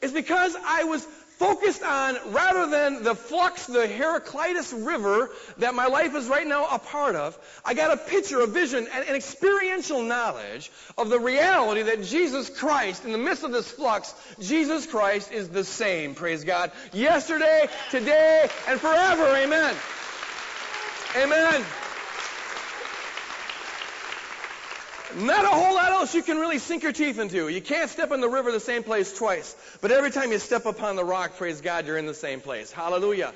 It's 0.00 0.12
because 0.12 0.54
I 0.64 0.84
was 0.84 1.06
focused 1.38 1.82
on, 1.82 2.16
rather 2.32 2.70
than 2.70 3.02
the 3.02 3.14
flux, 3.14 3.66
the 3.66 3.86
Heraclitus 3.86 4.72
River 4.72 5.30
that 5.58 5.74
my 5.74 5.86
life 5.86 6.14
is 6.14 6.28
right 6.28 6.46
now 6.46 6.66
a 6.66 6.78
part 6.78 7.14
of, 7.14 7.38
I 7.64 7.74
got 7.74 7.92
a 7.92 7.96
picture, 7.98 8.40
a 8.40 8.46
vision, 8.46 8.88
and 8.90 9.08
an 9.08 9.14
experiential 9.14 10.02
knowledge 10.02 10.70
of 10.96 11.10
the 11.10 11.18
reality 11.18 11.82
that 11.82 12.02
Jesus 12.04 12.48
Christ, 12.48 13.04
in 13.04 13.12
the 13.12 13.18
midst 13.18 13.44
of 13.44 13.52
this 13.52 13.70
flux, 13.70 14.14
Jesus 14.40 14.86
Christ 14.86 15.30
is 15.30 15.50
the 15.50 15.64
same, 15.64 16.14
praise 16.14 16.42
God, 16.42 16.72
yesterday, 16.92 17.68
today, 17.90 18.48
and 18.66 18.80
forever. 18.80 19.36
Amen. 19.36 19.74
Amen. 21.16 21.64
Not 25.14 25.44
a 25.44 25.48
whole 25.48 25.74
lot 25.74 25.92
else 25.92 26.14
you 26.14 26.22
can 26.22 26.38
really 26.38 26.58
sink 26.58 26.82
your 26.82 26.92
teeth 26.92 27.18
into. 27.18 27.48
You 27.48 27.60
can't 27.60 27.88
step 27.88 28.10
in 28.10 28.20
the 28.20 28.28
river 28.28 28.50
the 28.50 28.60
same 28.60 28.82
place 28.82 29.16
twice. 29.16 29.54
But 29.80 29.92
every 29.92 30.10
time 30.10 30.32
you 30.32 30.38
step 30.38 30.66
upon 30.66 30.96
the 30.96 31.04
rock, 31.04 31.36
praise 31.36 31.60
God, 31.60 31.86
you're 31.86 31.96
in 31.96 32.06
the 32.06 32.14
same 32.14 32.40
place. 32.40 32.72
Hallelujah. 32.72 33.32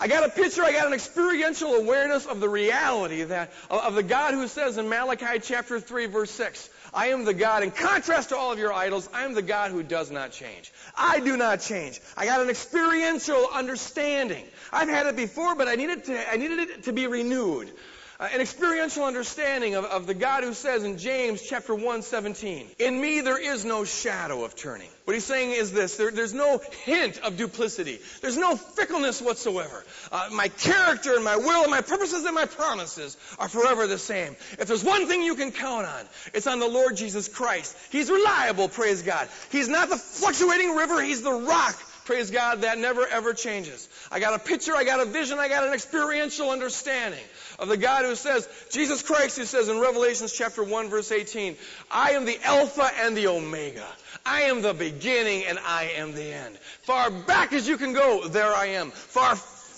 I 0.00 0.06
got 0.06 0.24
a 0.24 0.28
picture, 0.28 0.62
I 0.62 0.70
got 0.70 0.86
an 0.86 0.92
experiential 0.92 1.74
awareness 1.74 2.26
of 2.26 2.38
the 2.38 2.48
reality 2.48 3.24
that, 3.24 3.50
of 3.68 3.96
the 3.96 4.04
God 4.04 4.34
who 4.34 4.46
says 4.46 4.78
in 4.78 4.88
Malachi 4.88 5.40
chapter 5.40 5.80
3 5.80 6.06
verse 6.06 6.30
6, 6.30 6.70
I 6.94 7.08
am 7.08 7.24
the 7.24 7.34
God, 7.34 7.64
in 7.64 7.72
contrast 7.72 8.28
to 8.28 8.36
all 8.36 8.52
of 8.52 8.60
your 8.60 8.72
idols, 8.72 9.08
I 9.12 9.24
am 9.24 9.34
the 9.34 9.42
God 9.42 9.72
who 9.72 9.82
does 9.82 10.12
not 10.12 10.30
change. 10.30 10.72
I 10.96 11.18
do 11.18 11.36
not 11.36 11.60
change. 11.62 12.00
I 12.16 12.26
got 12.26 12.40
an 12.40 12.48
experiential 12.48 13.48
understanding. 13.52 14.44
I've 14.72 14.88
had 14.88 15.06
it 15.06 15.16
before, 15.16 15.56
but 15.56 15.66
I 15.66 15.74
needed, 15.74 16.04
to, 16.04 16.32
I 16.32 16.36
needed 16.36 16.60
it 16.60 16.82
to 16.84 16.92
be 16.92 17.08
renewed 17.08 17.72
uh, 18.20 18.28
an 18.34 18.40
experiential 18.40 19.04
understanding 19.04 19.76
of, 19.76 19.84
of 19.84 20.06
the 20.06 20.14
God 20.14 20.42
who 20.42 20.52
says 20.52 20.82
in 20.82 20.98
James 20.98 21.40
chapter 21.40 21.74
1, 21.74 22.02
17, 22.02 22.66
In 22.80 23.00
me 23.00 23.20
there 23.20 23.38
is 23.38 23.64
no 23.64 23.84
shadow 23.84 24.44
of 24.44 24.56
turning. 24.56 24.88
What 25.04 25.14
he's 25.14 25.24
saying 25.24 25.52
is 25.52 25.72
this, 25.72 25.96
there, 25.96 26.10
there's 26.10 26.34
no 26.34 26.60
hint 26.84 27.20
of 27.20 27.36
duplicity. 27.36 28.00
There's 28.20 28.36
no 28.36 28.56
fickleness 28.56 29.22
whatsoever. 29.22 29.84
Uh, 30.10 30.30
my 30.32 30.48
character 30.48 31.14
and 31.14 31.24
my 31.24 31.36
will 31.36 31.62
and 31.62 31.70
my 31.70 31.80
purposes 31.80 32.24
and 32.24 32.34
my 32.34 32.46
promises 32.46 33.16
are 33.38 33.48
forever 33.48 33.86
the 33.86 33.98
same. 33.98 34.34
If 34.58 34.66
there's 34.66 34.84
one 34.84 35.06
thing 35.06 35.22
you 35.22 35.36
can 35.36 35.52
count 35.52 35.86
on, 35.86 36.04
it's 36.34 36.46
on 36.46 36.58
the 36.58 36.68
Lord 36.68 36.96
Jesus 36.96 37.28
Christ. 37.28 37.76
He's 37.90 38.10
reliable, 38.10 38.68
praise 38.68 39.02
God. 39.02 39.28
He's 39.50 39.68
not 39.68 39.90
the 39.90 39.96
fluctuating 39.96 40.74
river, 40.74 41.00
he's 41.02 41.22
the 41.22 41.32
rock 41.32 41.76
Praise 42.08 42.30
God, 42.30 42.62
that 42.62 42.78
never 42.78 43.06
ever 43.06 43.34
changes. 43.34 43.86
I 44.10 44.18
got 44.18 44.32
a 44.32 44.38
picture, 44.38 44.74
I 44.74 44.84
got 44.84 44.98
a 44.98 45.04
vision, 45.04 45.38
I 45.38 45.50
got 45.50 45.64
an 45.64 45.74
experiential 45.74 46.48
understanding 46.48 47.22
of 47.58 47.68
the 47.68 47.76
God 47.76 48.06
who 48.06 48.14
says, 48.14 48.48
Jesus 48.70 49.02
Christ 49.02 49.36
who 49.36 49.44
says 49.44 49.68
in 49.68 49.78
Revelations 49.78 50.32
chapter 50.32 50.64
1 50.64 50.88
verse 50.88 51.12
18, 51.12 51.54
I 51.90 52.12
am 52.12 52.24
the 52.24 52.38
Alpha 52.42 52.90
and 53.02 53.14
the 53.14 53.26
Omega. 53.26 53.86
I 54.24 54.44
am 54.44 54.62
the 54.62 54.72
beginning 54.72 55.44
and 55.44 55.58
I 55.58 55.92
am 55.96 56.14
the 56.14 56.32
end. 56.32 56.56
Far 56.84 57.10
back 57.10 57.52
as 57.52 57.68
you 57.68 57.76
can 57.76 57.92
go, 57.92 58.26
there 58.26 58.54
I 58.54 58.68
am. 58.68 58.90
Far 58.90 59.32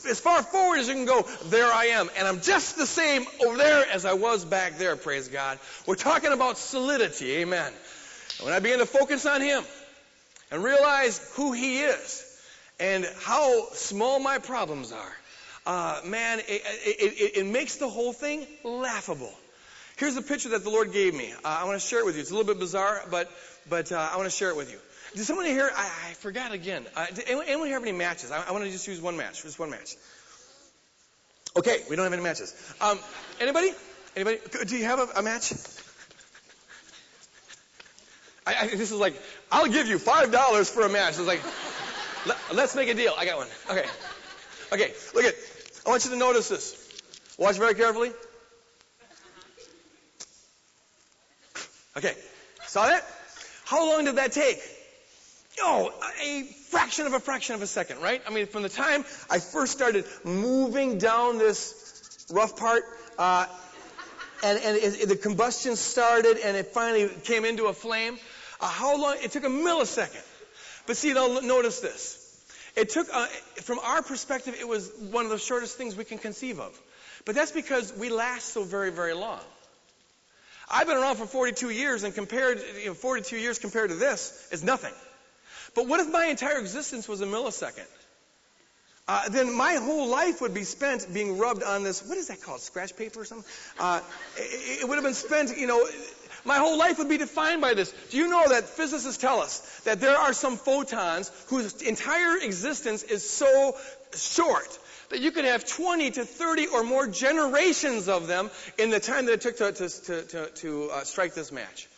as 0.09 0.21
far 0.21 0.41
forward 0.45 0.79
as 0.79 0.87
you 0.87 0.95
can 0.95 1.07
go, 1.07 1.27
there 1.47 1.73
I 1.73 1.87
am. 1.87 2.11
And 2.17 2.29
I'm 2.29 2.43
just 2.43 2.77
the 2.77 2.87
same 2.87 3.27
over 3.45 3.57
there 3.57 3.85
as 3.91 4.05
I 4.05 4.13
was 4.13 4.45
back 4.45 4.79
there, 4.79 4.95
praise 4.95 5.27
God. 5.27 5.59
We're 5.85 5.97
talking 5.97 6.33
about 6.33 6.59
solidity, 6.59 7.39
amen. 7.39 7.73
And 8.39 8.47
when 8.47 8.55
I 8.55 8.61
begin 8.61 8.79
to 8.79 8.87
focus 8.87 9.27
on 9.27 9.41
Him, 9.41 9.65
and 10.51 10.63
realize 10.63 11.19
who 11.35 11.53
He 11.53 11.81
is 11.81 12.27
and 12.79 13.07
how 13.21 13.69
small 13.73 14.19
my 14.19 14.39
problems 14.39 14.93
are, 14.93 15.17
uh, 15.67 16.01
man, 16.05 16.41
it, 16.41 16.45
it, 16.49 17.13
it, 17.13 17.37
it, 17.39 17.47
makes 17.47 17.77
the 17.77 17.89
whole 17.89 18.13
thing 18.13 18.47
laughable. 18.65 19.33
Here's 19.99 20.17
a 20.17 20.23
picture 20.23 20.51
that 20.51 20.65
the 20.65 20.71
Lord 20.71 20.93
gave 20.93 21.15
me. 21.15 21.33
Uh, 21.33 21.37
I 21.45 21.65
want 21.65 21.81
to 21.81 21.87
share 21.87 22.01
it 22.01 22.07
with 22.07 22.15
you. 22.15 22.23
It's 22.23 22.31
a 22.31 22.35
little 22.35 22.47
bit 22.47 22.59
bizarre, 22.59 23.03
but 23.11 23.31
but 23.69 23.93
uh, 23.93 24.09
I 24.13 24.17
want 24.17 24.31
to 24.31 24.35
share 24.35 24.49
it 24.49 24.57
with 24.57 24.73
you. 24.73 24.79
Did 25.15 25.25
someone 25.25 25.47
here? 25.47 25.71
I, 25.75 25.85
I 26.09 26.13
forgot 26.15 26.53
again. 26.53 26.87
Uh, 26.97 27.07
did 27.07 27.25
anyone, 27.27 27.47
anyone 27.47 27.67
here 27.67 27.77
have 27.77 27.83
any 27.83 27.97
matches? 27.97 28.31
I, 28.31 28.43
I, 28.49 28.53
want 28.53 28.65
to 28.65 28.71
just 28.71 28.87
use 28.87 29.01
one 29.01 29.17
match. 29.17 29.43
Just 29.43 29.59
one 29.59 29.71
match. 29.71 29.97
Okay, 31.57 31.83
we 31.91 31.97
don't 31.97 32.05
have 32.05 32.13
any 32.13 32.23
matches. 32.23 32.55
Um, 32.81 32.99
anybody? 33.41 33.73
Anybody? 34.17 34.39
Do 34.67 34.77
you 34.77 34.85
have 34.85 35.01
a, 35.01 35.19
a 35.19 35.23
match? 35.23 35.53
I, 38.47 38.55
I, 38.61 38.67
this 38.69 38.91
is 38.91 38.99
like, 38.99 39.21
I'll 39.51 39.67
give 39.67 39.87
you 39.87 39.99
five 39.99 40.33
dollars 40.33 40.71
for 40.71 40.83
a 40.83 40.89
match. 40.89 41.19
It's 41.19 41.27
like, 41.27 41.43
let, 42.27 42.65
us 42.65 42.75
make 42.75 42.89
a 42.89 42.95
deal. 42.95 43.15
I 43.17 43.25
got 43.25 43.39
one. 43.39 43.49
Okay, 43.71 43.87
okay. 44.73 44.93
Look 45.15 45.25
at. 45.25 45.35
I 45.87 45.91
want 45.91 46.05
you 46.05 46.11
to 46.11 46.17
notice 46.17 46.49
this. 46.49 46.77
Watch 47.39 47.57
very 47.57 47.75
carefully. 47.75 48.13
Okay, 51.97 52.15
saw 52.67 52.87
that? 52.87 53.05
How 53.65 53.91
long 53.91 54.05
did 54.05 54.17
that 54.17 54.33
take? 54.33 54.59
Oh, 55.61 55.93
a 56.23 56.43
fraction 56.71 57.07
of 57.07 57.13
a 57.13 57.21
fraction 57.21 57.55
of 57.55 57.63
a 57.63 57.67
second, 57.67 58.01
right? 58.01 58.23
I 58.27 58.31
mean, 58.31 58.47
from 58.47 58.63
the 58.63 58.69
time 58.69 59.05
I 59.29 59.39
first 59.39 59.73
started 59.73 60.05
moving 60.25 60.99
down 60.99 61.39
this 61.39 62.27
rough 62.31 62.57
part, 62.57 62.85
uh, 63.19 63.47
and, 64.43 64.59
and 64.59 64.77
it, 64.77 65.03
it, 65.03 65.09
the 65.09 65.17
combustion 65.17 65.77
started 65.77 66.39
and 66.39 66.57
it 66.57 66.69
finally 66.69 67.11
came 67.25 67.45
into 67.45 67.67
a 67.67 67.73
flame. 67.73 68.19
How 68.61 68.97
long? 69.01 69.17
It 69.23 69.33
took 69.33 69.45
a 69.45 69.49
millisecond. 69.49 70.27
But 70.87 70.97
see, 70.97 71.13
now 71.13 71.41
notice 71.41 71.81
this. 71.81 72.17
It 72.77 72.91
took, 72.91 73.09
uh, 73.13 73.27
from 73.63 73.79
our 73.81 74.03
perspective, 74.03 74.57
it 74.59 74.69
was 74.69 74.91
one 75.11 75.25
of 75.25 75.31
the 75.31 75.39
shortest 75.39 75.77
things 75.77 75.97
we 75.97 76.05
can 76.05 76.19
conceive 76.19 76.61
of. 76.61 76.79
But 77.25 77.35
that's 77.35 77.53
because 77.53 77.93
we 77.93 78.11
last 78.11 78.53
so 78.53 78.63
very, 78.63 78.91
very 78.91 79.15
long. 79.15 79.41
I've 80.71 80.87
been 80.87 80.97
around 80.97 81.17
for 81.17 81.27
42 81.27 81.71
years, 81.71 82.05
and 82.05 82.15
compared, 82.15 82.61
you 82.81 82.87
know, 82.87 82.95
42 82.95 83.37
years 83.37 83.59
compared 83.59 83.91
to 83.91 83.97
this 83.97 84.49
is 84.53 84.63
nothing. 84.63 84.93
But 85.75 85.89
what 85.89 86.01
if 86.01 86.11
my 86.11 86.27
entire 86.27 86.59
existence 86.59 87.09
was 87.09 87.21
a 87.21 87.27
millisecond? 87.27 87.87
Uh, 89.09 89.29
then 89.29 89.53
my 89.53 89.75
whole 89.75 90.07
life 90.07 90.41
would 90.41 90.55
be 90.55 90.63
spent 90.63 91.13
being 91.13 91.37
rubbed 91.37 91.65
on 91.65 91.83
this, 91.83 92.07
what 92.07 92.17
is 92.17 92.29
that 92.29 92.41
called, 92.41 92.61
scratch 92.61 92.97
paper 92.97 93.21
or 93.21 93.25
something? 93.25 93.51
Uh, 93.79 94.01
it, 94.37 94.83
it, 94.83 94.89
would 94.89 94.95
have 94.95 95.05
been 95.05 95.15
spent, 95.15 95.59
you 95.59 95.67
know, 95.67 95.85
my 96.45 96.59
whole 96.59 96.79
life 96.79 96.99
would 96.99 97.09
be 97.09 97.19
defined 97.19 97.61
by 97.61 97.75
this. 97.75 97.93
Do 98.11 98.17
you 98.17 98.29
know 98.29 98.49
that 98.49 98.65
physicists 98.65 99.21
tell 99.21 99.41
us 99.41 99.81
that 99.85 100.01
there 100.01 100.17
are 100.17 100.33
some 100.33 100.57
photons 100.57 101.31
whose 101.49 101.83
entire 101.83 102.39
existence 102.39 103.03
is 103.03 103.29
so 103.29 103.77
short 104.15 104.79
that 105.11 105.21
you 105.21 105.31
could 105.33 105.45
have 105.45 105.67
20 105.67 106.13
to 106.13 106.25
30 106.25 106.69
or 106.69 106.85
more 106.85 107.07
generations 107.07 108.09
of 108.09 108.27
them 108.27 108.51
in 108.79 108.91
the 108.91 109.01
time 109.01 109.27
that 109.27 109.33
it 109.33 109.41
took 109.41 109.57
to, 109.57 109.73
to, 109.73 110.23
to, 110.23 110.47
to 110.47 110.91
uh, 110.91 111.05
strike 111.05 111.35
this 111.35 111.53
match? 111.53 111.89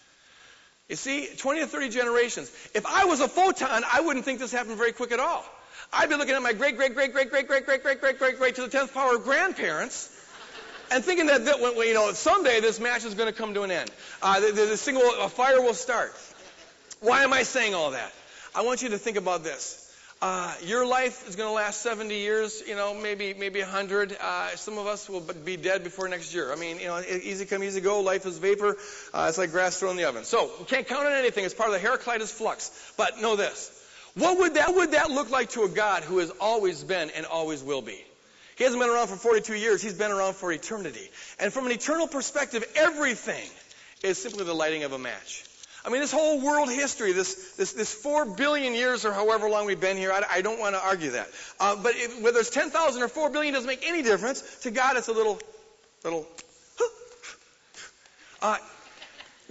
You 0.89 0.97
see, 0.97 1.27
20 1.37 1.61
to 1.61 1.67
30 1.67 1.89
generations. 1.91 2.51
If 2.75 2.85
I 2.87 3.05
was 3.05 3.21
a 3.21 3.29
photon, 3.29 3.83
I 3.91 4.01
wouldn't 4.01 4.25
think 4.25 4.39
this 4.41 4.53
happened 4.53 4.77
very 4.77 4.93
quick 4.93 5.13
at 5.13 5.21
all. 5.21 5.45
I'd 5.93 6.09
be 6.09 6.17
looking 6.17 6.35
at 6.35 6.43
my 6.43 6.53
great, 6.53 6.77
great, 6.77 6.95
great, 6.95 7.13
great, 7.13 7.31
great, 7.31 7.47
great, 7.47 7.67
great, 7.67 7.83
great, 7.83 8.01
great, 8.01 8.19
great, 8.19 8.39
great 8.39 8.55
to 8.57 8.67
the 8.67 8.79
10th 8.79 8.95
power 8.95 9.19
grandparents 9.19 10.12
and 10.93 11.05
thinking 11.05 11.27
that, 11.27 11.45
that 11.47 11.59
you 11.61 11.95
know, 11.95 12.13
someday 12.13 12.61
this 12.61 12.79
match 12.79 13.05
is 13.05 13.15
going 13.15 13.33
to 13.33 13.37
come 13.37 13.55
to 13.55 13.63
an 13.63 13.71
end. 13.71 13.91
Uh, 14.21 14.41
the, 14.41 14.53
the, 14.53 14.77
single, 14.77 15.03
a 15.21 15.29
fire 15.29 15.61
will 15.61 15.75
start. 15.75 16.15
Why 17.01 17.25
am 17.25 17.33
I 17.33 17.43
saying 17.43 17.75
all 17.75 17.93
that? 17.93 18.13
I 18.55 18.63
want 18.63 18.83
you 18.83 18.91
to 18.91 18.99
think 18.99 19.17
about 19.17 19.43
this. 19.43 19.79
Uh, 20.21 20.55
your 20.63 20.87
life 20.87 21.29
is 21.29 21.35
going 21.35 21.49
to 21.49 21.53
last 21.53 21.83
70 21.83 22.15
years, 22.15 22.63
you 22.69 22.77
know, 22.77 22.95
maybe 22.95 23.35
maybe 23.35 23.59
100. 23.59 24.17
Uh, 24.21 24.55
some 24.55 24.79
of 24.79 24.87
us 24.87 25.09
will 25.09 25.21
be 25.21 25.57
dead 25.57 25.83
before 25.83 26.07
next 26.07 26.33
year. 26.33 26.53
I 26.53 26.55
mean, 26.55 26.79
you 26.79 26.87
know, 26.87 27.01
easy 27.01 27.45
come, 27.45 27.65
easy 27.65 27.81
go. 27.81 28.03
Life 28.03 28.25
is 28.25 28.39
vapor. 28.39 28.77
Uh, 29.13 29.27
it's 29.29 29.37
like 29.37 29.51
grass 29.51 29.81
thrown 29.81 29.93
in 29.93 29.97
the 29.97 30.05
oven. 30.05 30.23
So 30.23 30.49
we 30.61 30.65
can't 30.67 30.87
count 30.87 31.07
on 31.07 31.13
anything. 31.13 31.45
It's 31.45 31.55
part 31.55 31.71
of 31.71 31.73
the 31.75 31.81
Heraclitus 31.81 32.31
flux. 32.31 32.71
But 32.97 33.21
know 33.21 33.35
this: 33.35 33.73
what 34.15 34.39
would 34.39 34.55
that 34.55 34.73
would 34.73 34.93
that 34.93 35.11
look 35.11 35.31
like 35.31 35.51
to 35.51 35.65
a 35.65 35.69
God 35.69 36.05
who 36.05 36.19
has 36.19 36.31
always 36.41 36.85
been 36.85 37.11
and 37.11 37.27
always 37.27 37.61
will 37.61 37.83
be? 37.83 38.01
He 38.57 38.65
hasn't 38.65 38.81
been 38.81 38.91
around 38.91 39.09
for 39.09 39.17
42 39.17 39.55
years. 39.55 39.83
He's 39.83 39.95
been 39.95 40.11
around 40.11 40.37
for 40.37 40.53
eternity. 40.53 41.11
And 41.39 41.53
from 41.53 41.67
an 41.67 41.73
eternal 41.73 42.07
perspective, 42.07 42.65
everything 42.77 43.49
is 44.03 44.21
simply 44.23 44.45
the 44.45 44.55
lighting 44.55 44.85
of 44.85 44.93
a 44.93 44.99
match. 44.99 45.45
I 45.85 45.91
mean, 45.91 46.01
this 46.01 46.13
whole 46.13 46.41
world 46.41 46.71
history, 46.71 47.13
this, 47.13 47.55
this, 47.57 47.73
this 47.73 47.93
four 47.93 48.25
billion 48.25 48.75
years 48.75 49.05
or 49.05 49.13
however 49.13 49.49
long 49.49 49.67
we've 49.67 49.81
been 49.81 49.97
here, 49.97 50.13
I, 50.13 50.23
I 50.31 50.43
don't 50.43 50.61
want 50.61 50.77
to 50.77 50.81
argue 50.81 51.11
that. 51.13 51.29
Uh, 51.59 51.75
but 51.77 51.95
whether 52.21 52.39
it's 52.39 52.51
10,000 52.51 53.03
or 53.03 53.09
four 53.09 53.31
billion 53.31 53.53
doesn't 53.53 53.67
make 53.67 53.83
any 53.85 54.03
difference. 54.03 54.43
To 54.63 54.71
God, 54.71 54.97
it's 54.97 55.09
a 55.09 55.13
little, 55.13 55.41
little, 56.05 56.27
uh, 58.41 58.59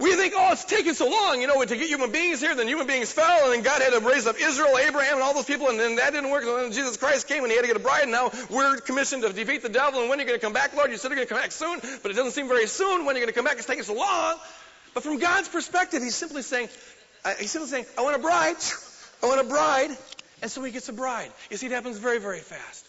We 0.02 0.16
think, 0.16 0.34
oh, 0.36 0.50
it's 0.50 0.64
taking 0.64 0.94
so 0.94 1.08
long, 1.08 1.40
you 1.40 1.46
know, 1.46 1.64
to 1.64 1.76
get 1.76 1.86
human 1.86 2.10
beings 2.10 2.40
here. 2.40 2.56
Then 2.56 2.66
human 2.66 2.88
beings 2.88 3.12
fell, 3.12 3.44
and 3.44 3.52
then 3.52 3.62
God 3.62 3.80
had 3.80 3.92
to 3.92 4.00
raise 4.00 4.26
up 4.26 4.34
Israel, 4.40 4.76
Abraham, 4.76 5.14
and 5.14 5.22
all 5.22 5.32
those 5.32 5.44
people, 5.44 5.68
and 5.68 5.78
then 5.78 5.94
that 5.96 6.12
didn't 6.12 6.30
work. 6.32 6.42
And 6.42 6.58
then 6.58 6.72
Jesus 6.72 6.96
Christ 6.96 7.28
came, 7.28 7.44
and 7.44 7.52
he 7.52 7.54
had 7.54 7.62
to 7.62 7.68
get 7.68 7.76
a 7.76 7.78
bride, 7.78 8.02
and 8.02 8.10
now 8.10 8.32
we're 8.50 8.78
commissioned 8.78 9.22
to 9.22 9.32
defeat 9.32 9.62
the 9.62 9.68
devil. 9.68 10.00
And 10.00 10.10
when 10.10 10.18
are 10.18 10.22
you 10.22 10.26
going 10.26 10.40
to 10.40 10.44
come 10.44 10.52
back, 10.52 10.74
Lord? 10.74 10.90
You 10.90 10.96
said 10.96 11.08
you're 11.08 11.16
going 11.16 11.28
to 11.28 11.32
come 11.32 11.40
back 11.40 11.52
soon, 11.52 11.78
but 12.02 12.10
it 12.10 12.14
doesn't 12.14 12.32
seem 12.32 12.48
very 12.48 12.66
soon. 12.66 13.04
When 13.04 13.14
are 13.14 13.18
you 13.20 13.24
going 13.24 13.32
to 13.32 13.38
come 13.38 13.44
back? 13.44 13.58
It's 13.58 13.66
taking 13.66 13.84
so 13.84 13.94
long. 13.94 14.38
But 14.92 15.04
from 15.04 15.20
God's 15.20 15.48
perspective, 15.48 16.02
he's 16.02 16.16
simply 16.16 16.42
saying, 16.42 16.68
he's 17.38 17.52
simply 17.52 17.70
saying, 17.70 17.86
I 17.96 18.02
want 18.02 18.16
a 18.16 18.18
bride. 18.18 18.56
I 19.22 19.26
want 19.26 19.40
a 19.40 19.44
bride. 19.44 19.96
And 20.42 20.50
so 20.50 20.64
he 20.64 20.72
gets 20.72 20.88
a 20.88 20.92
bride. 20.92 21.30
You 21.48 21.58
see, 21.58 21.66
it 21.66 21.72
happens 21.72 21.98
very, 21.98 22.18
very 22.18 22.40
fast. 22.40 22.81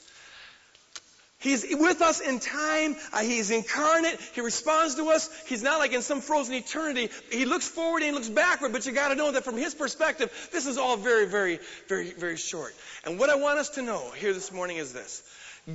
He's 1.43 1.65
with 1.69 2.01
us 2.01 2.21
in 2.21 2.39
time. 2.39 2.95
Uh, 3.12 3.19
he's 3.19 3.51
incarnate. 3.51 4.17
He 4.34 4.39
responds 4.39 4.95
to 4.95 5.10
us. 5.10 5.29
He's 5.45 5.62
not 5.62 5.79
like 5.79 5.91
in 5.91 6.01
some 6.01 6.21
frozen 6.21 6.56
eternity. 6.56 7.10
He 7.29 7.43
looks 7.43 7.67
forward 7.67 7.97
and 8.01 8.06
he 8.06 8.12
looks 8.13 8.29
backward, 8.29 8.71
but 8.71 8.86
you 8.86 8.93
got 8.93 9.10
to 9.10 9.15
know 9.15 9.29
that 9.32 9.43
from 9.43 9.58
his 9.58 9.75
perspective, 9.75 10.32
this 10.53 10.65
is 10.65 10.77
all 10.77 10.95
very, 10.95 11.25
very, 11.25 11.60
very, 11.89 12.12
very 12.13 12.38
short. 12.38 12.73
And 13.06 13.19
what 13.19 13.29
I 13.29 13.36
want 13.36 13.60
us 13.60 13.71
to 13.71 13.82
know 13.82 14.12
here 14.12 14.32
this 14.32 14.53
morning 14.53 14.77
is 14.77 14.93
this. 14.93 15.21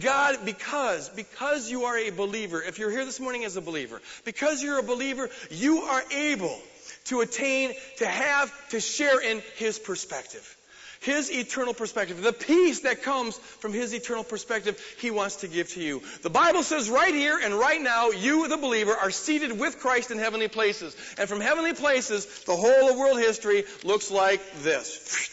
God, 0.00 0.38
because, 0.44 1.10
because 1.10 1.70
you 1.70 1.84
are 1.84 1.96
a 1.96 2.10
believer, 2.10 2.62
if 2.62 2.78
you're 2.78 2.90
here 2.90 3.04
this 3.04 3.20
morning 3.20 3.44
as 3.44 3.56
a 3.56 3.62
believer, 3.62 4.00
because 4.24 4.62
you're 4.62 4.78
a 4.78 4.82
believer, 4.82 5.28
you 5.50 5.80
are 5.82 6.02
able 6.12 6.58
to 7.04 7.20
attain, 7.20 7.72
to 7.98 8.06
have, 8.06 8.52
to 8.70 8.80
share 8.80 9.20
in 9.20 9.42
His 9.56 9.78
perspective. 9.78 10.57
His 11.00 11.30
eternal 11.30 11.74
perspective, 11.74 12.20
the 12.22 12.32
peace 12.32 12.80
that 12.80 13.02
comes 13.02 13.36
from 13.38 13.72
His 13.72 13.92
eternal 13.94 14.24
perspective, 14.24 14.82
He 15.00 15.10
wants 15.10 15.36
to 15.36 15.48
give 15.48 15.68
to 15.70 15.80
you. 15.80 16.02
The 16.22 16.30
Bible 16.30 16.62
says 16.62 16.90
right 16.90 17.14
here 17.14 17.38
and 17.42 17.54
right 17.54 17.80
now, 17.80 18.10
you, 18.10 18.48
the 18.48 18.56
believer, 18.56 18.92
are 18.92 19.10
seated 19.10 19.58
with 19.58 19.78
Christ 19.78 20.10
in 20.10 20.18
heavenly 20.18 20.48
places. 20.48 20.96
And 21.18 21.28
from 21.28 21.40
heavenly 21.40 21.72
places, 21.72 22.26
the 22.44 22.56
whole 22.56 22.90
of 22.90 22.96
world 22.96 23.18
history 23.18 23.64
looks 23.84 24.10
like 24.10 24.40
this. 24.62 25.30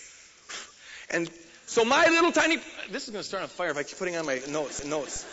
And 1.10 1.30
so 1.66 1.84
my 1.84 2.06
little 2.08 2.32
tiny, 2.32 2.58
this 2.92 3.06
is 3.06 3.10
going 3.10 3.24
to 3.24 3.28
start 3.28 3.44
on 3.44 3.50
fire 3.50 3.70
if 3.72 3.78
I 3.78 3.84
keep 3.84 3.98
putting 3.98 4.16
on 4.18 4.26
my 4.26 4.40
notes 4.50 4.82
and 4.82 4.90
notes. 4.90 5.26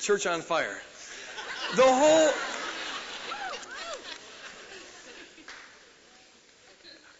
Church 0.00 0.26
on 0.26 0.42
fire. 0.42 0.76
The 1.76 1.82
whole, 1.82 2.30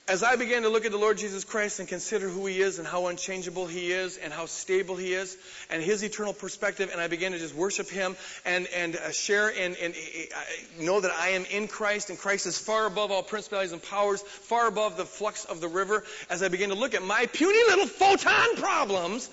as 0.06 0.22
I 0.22 0.36
began 0.36 0.62
to 0.62 0.68
look 0.68 0.84
at 0.84 0.92
the 0.92 0.98
Lord 0.98 1.16
Jesus 1.16 1.44
Christ 1.44 1.78
and 1.78 1.88
consider 1.88 2.28
who 2.28 2.44
He 2.44 2.60
is 2.60 2.78
and 2.78 2.86
how 2.86 3.06
unchangeable 3.06 3.66
He 3.66 3.90
is 3.90 4.18
and 4.18 4.32
how 4.32 4.44
stable 4.44 4.96
He 4.96 5.14
is 5.14 5.36
and 5.70 5.82
His 5.82 6.02
eternal 6.04 6.34
perspective, 6.34 6.90
and 6.92 7.00
I 7.00 7.08
began 7.08 7.32
to 7.32 7.38
just 7.38 7.54
worship 7.54 7.88
Him 7.88 8.14
and, 8.44 8.66
and 8.76 8.96
uh, 8.96 9.12
share 9.12 9.48
and, 9.48 9.76
and 9.76 9.94
uh, 9.94 10.82
know 10.84 11.00
that 11.00 11.10
I 11.10 11.30
am 11.30 11.46
in 11.46 11.68
Christ 11.68 12.10
and 12.10 12.18
Christ 12.18 12.46
is 12.46 12.58
far 12.58 12.84
above 12.84 13.10
all 13.10 13.22
principalities 13.22 13.72
and 13.72 13.82
powers, 13.82 14.20
far 14.20 14.66
above 14.66 14.98
the 14.98 15.06
flux 15.06 15.46
of 15.46 15.62
the 15.62 15.68
river, 15.68 16.04
as 16.28 16.42
I 16.42 16.48
began 16.48 16.68
to 16.68 16.74
look 16.74 16.94
at 16.94 17.02
my 17.02 17.26
puny 17.32 17.58
little 17.68 17.86
photon 17.86 18.56
problems, 18.56 19.30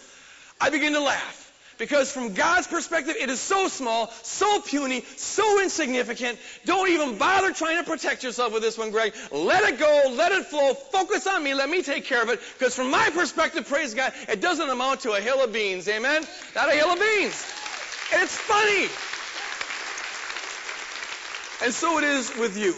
I 0.62 0.70
began 0.70 0.94
to 0.94 1.02
laugh. 1.02 1.51
Because 1.78 2.12
from 2.12 2.34
God's 2.34 2.68
perspective, 2.68 3.16
it 3.20 3.30
is 3.30 3.40
so 3.40 3.68
small, 3.68 4.12
so 4.24 4.62
puny, 4.62 5.04
so 5.18 5.62
insignificant. 5.62 6.38
Don't 6.66 6.90
even 6.90 7.18
bother 7.18 7.52
trying 7.54 7.78
to 7.78 7.90
protect 7.90 8.24
yourself 8.24 8.54
with 8.54 8.62
this 8.62 8.78
one, 8.78 8.92
Greg. 8.92 9.14
Let 9.32 9.64
it 9.64 9.80
go, 9.80 10.14
let 10.16 10.32
it 10.32 10.46
flow, 10.46 10.74
focus 10.74 11.28
on 11.28 11.44
me, 11.44 11.54
let 11.54 11.70
me 11.70 11.82
take 11.82 12.06
care 12.06 12.22
of 12.22 12.30
it. 12.30 12.40
Because 12.58 12.76
from 12.76 12.92
my 12.92 13.10
perspective, 13.14 13.68
praise 13.68 13.94
God, 13.94 14.14
it 14.30 14.42
doesn't 14.42 14.70
amount 14.70 15.02
to 15.02 15.14
a 15.14 15.22
hill 15.22 15.44
of 15.44 15.54
beans. 15.54 15.88
Amen? 15.88 16.24
Not 16.56 16.70
a 16.70 16.74
hill 16.74 16.90
of 16.90 17.00
beans. 17.00 17.46
It's 18.14 18.38
funny. 18.38 18.90
And 21.64 21.74
so 21.74 21.98
it 21.98 22.04
is 22.04 22.36
with 22.38 22.58
you. 22.58 22.76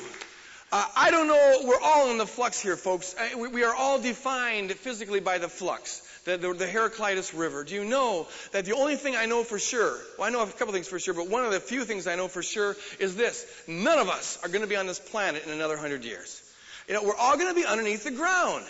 Uh, 0.71 0.85
I 0.95 1.11
don't 1.11 1.27
know, 1.27 1.61
we're 1.65 1.79
all 1.81 2.09
in 2.09 2.17
the 2.17 2.25
flux 2.25 2.59
here, 2.59 2.75
folks. 2.75 3.15
Uh, 3.15 3.37
we, 3.37 3.47
we 3.47 3.63
are 3.63 3.75
all 3.75 3.99
defined 3.99 4.71
physically 4.71 5.19
by 5.19 5.37
the 5.37 5.47
flux 5.47 6.01
the, 6.25 6.37
the, 6.37 6.53
the 6.53 6.67
Heraclitus 6.67 7.33
River. 7.33 7.63
Do 7.63 7.75
you 7.75 7.83
know 7.83 8.27
that 8.51 8.65
the 8.65 8.73
only 8.73 8.95
thing 8.95 9.15
I 9.15 9.25
know 9.25 9.43
for 9.43 9.59
sure, 9.59 9.97
well, 10.17 10.27
I 10.27 10.31
know 10.31 10.41
a 10.41 10.47
couple 10.47 10.73
things 10.73 10.87
for 10.87 10.99
sure, 10.99 11.13
but 11.13 11.29
one 11.29 11.43
of 11.43 11.51
the 11.51 11.59
few 11.59 11.83
things 11.85 12.07
I 12.07 12.15
know 12.15 12.27
for 12.27 12.41
sure 12.41 12.75
is 12.99 13.15
this. 13.15 13.45
None 13.67 13.99
of 13.99 14.09
us 14.09 14.39
are 14.43 14.49
going 14.49 14.61
to 14.61 14.67
be 14.67 14.75
on 14.75 14.87
this 14.87 14.99
planet 14.99 15.45
in 15.45 15.51
another 15.51 15.77
hundred 15.77 16.05
years. 16.05 16.41
You 16.87 16.95
know, 16.95 17.03
we're 17.03 17.15
all 17.15 17.37
going 17.37 17.49
to 17.49 17.55
be 17.59 17.65
underneath 17.65 18.03
the 18.03 18.11
ground. 18.11 18.65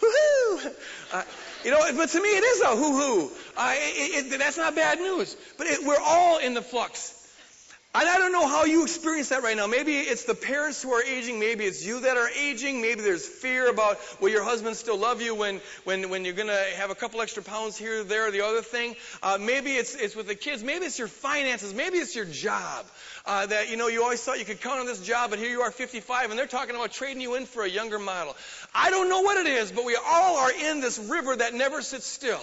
Woohoo! 0.00 0.74
Uh, 1.12 1.22
you 1.64 1.70
know, 1.70 1.78
but 1.96 2.08
to 2.08 2.20
me 2.20 2.28
it 2.28 2.42
is 2.42 2.60
a 2.62 2.76
hoo-hoo. 2.76 3.30
Uh, 3.56 3.74
it, 3.76 4.32
it, 4.32 4.38
that's 4.38 4.56
not 4.56 4.74
bad 4.74 4.98
news. 4.98 5.36
But 5.56 5.68
it, 5.68 5.86
we're 5.86 6.00
all 6.00 6.38
in 6.38 6.54
the 6.54 6.62
flux. 6.62 7.14
And 7.94 8.08
I 8.08 8.16
don't 8.16 8.32
know 8.32 8.48
how 8.48 8.64
you 8.64 8.84
experience 8.84 9.28
that 9.28 9.42
right 9.42 9.54
now. 9.54 9.66
Maybe 9.66 9.98
it's 9.98 10.24
the 10.24 10.34
parents 10.34 10.82
who 10.82 10.92
are 10.92 11.02
aging. 11.02 11.38
Maybe 11.38 11.66
it's 11.66 11.84
you 11.84 12.00
that 12.00 12.16
are 12.16 12.28
aging. 12.30 12.80
Maybe 12.80 13.02
there's 13.02 13.28
fear 13.28 13.68
about 13.68 13.98
will 14.18 14.30
your 14.30 14.42
husband 14.42 14.76
still 14.76 14.96
love 14.96 15.20
you 15.20 15.34
when, 15.34 15.60
when, 15.84 16.08
when 16.08 16.24
you're 16.24 16.32
going 16.32 16.48
to 16.48 16.64
have 16.76 16.88
a 16.88 16.94
couple 16.94 17.20
extra 17.20 17.42
pounds 17.42 17.76
here, 17.76 18.02
there, 18.02 18.30
the 18.30 18.46
other 18.46 18.62
thing. 18.62 18.96
Uh, 19.22 19.36
maybe 19.38 19.72
it's, 19.72 19.94
it's 19.94 20.16
with 20.16 20.26
the 20.26 20.34
kids. 20.34 20.64
Maybe 20.64 20.86
it's 20.86 20.98
your 20.98 21.08
finances. 21.08 21.74
Maybe 21.74 21.98
it's 21.98 22.16
your 22.16 22.24
job. 22.24 22.86
Uh, 23.26 23.44
that, 23.44 23.70
you 23.70 23.76
know, 23.76 23.88
you 23.88 24.02
always 24.02 24.22
thought 24.22 24.38
you 24.38 24.46
could 24.46 24.62
count 24.62 24.80
on 24.80 24.86
this 24.86 25.02
job, 25.02 25.28
but 25.28 25.38
here 25.38 25.50
you 25.50 25.60
are 25.60 25.70
55, 25.70 26.30
and 26.30 26.38
they're 26.38 26.46
talking 26.46 26.74
about 26.74 26.92
trading 26.92 27.20
you 27.20 27.34
in 27.34 27.44
for 27.44 27.62
a 27.62 27.68
younger 27.68 27.98
model. 27.98 28.34
I 28.74 28.88
don't 28.88 29.10
know 29.10 29.20
what 29.20 29.36
it 29.36 29.46
is, 29.46 29.70
but 29.70 29.84
we 29.84 29.98
all 30.02 30.38
are 30.38 30.50
in 30.50 30.80
this 30.80 30.98
river 30.98 31.36
that 31.36 31.52
never 31.52 31.82
sits 31.82 32.06
still. 32.06 32.40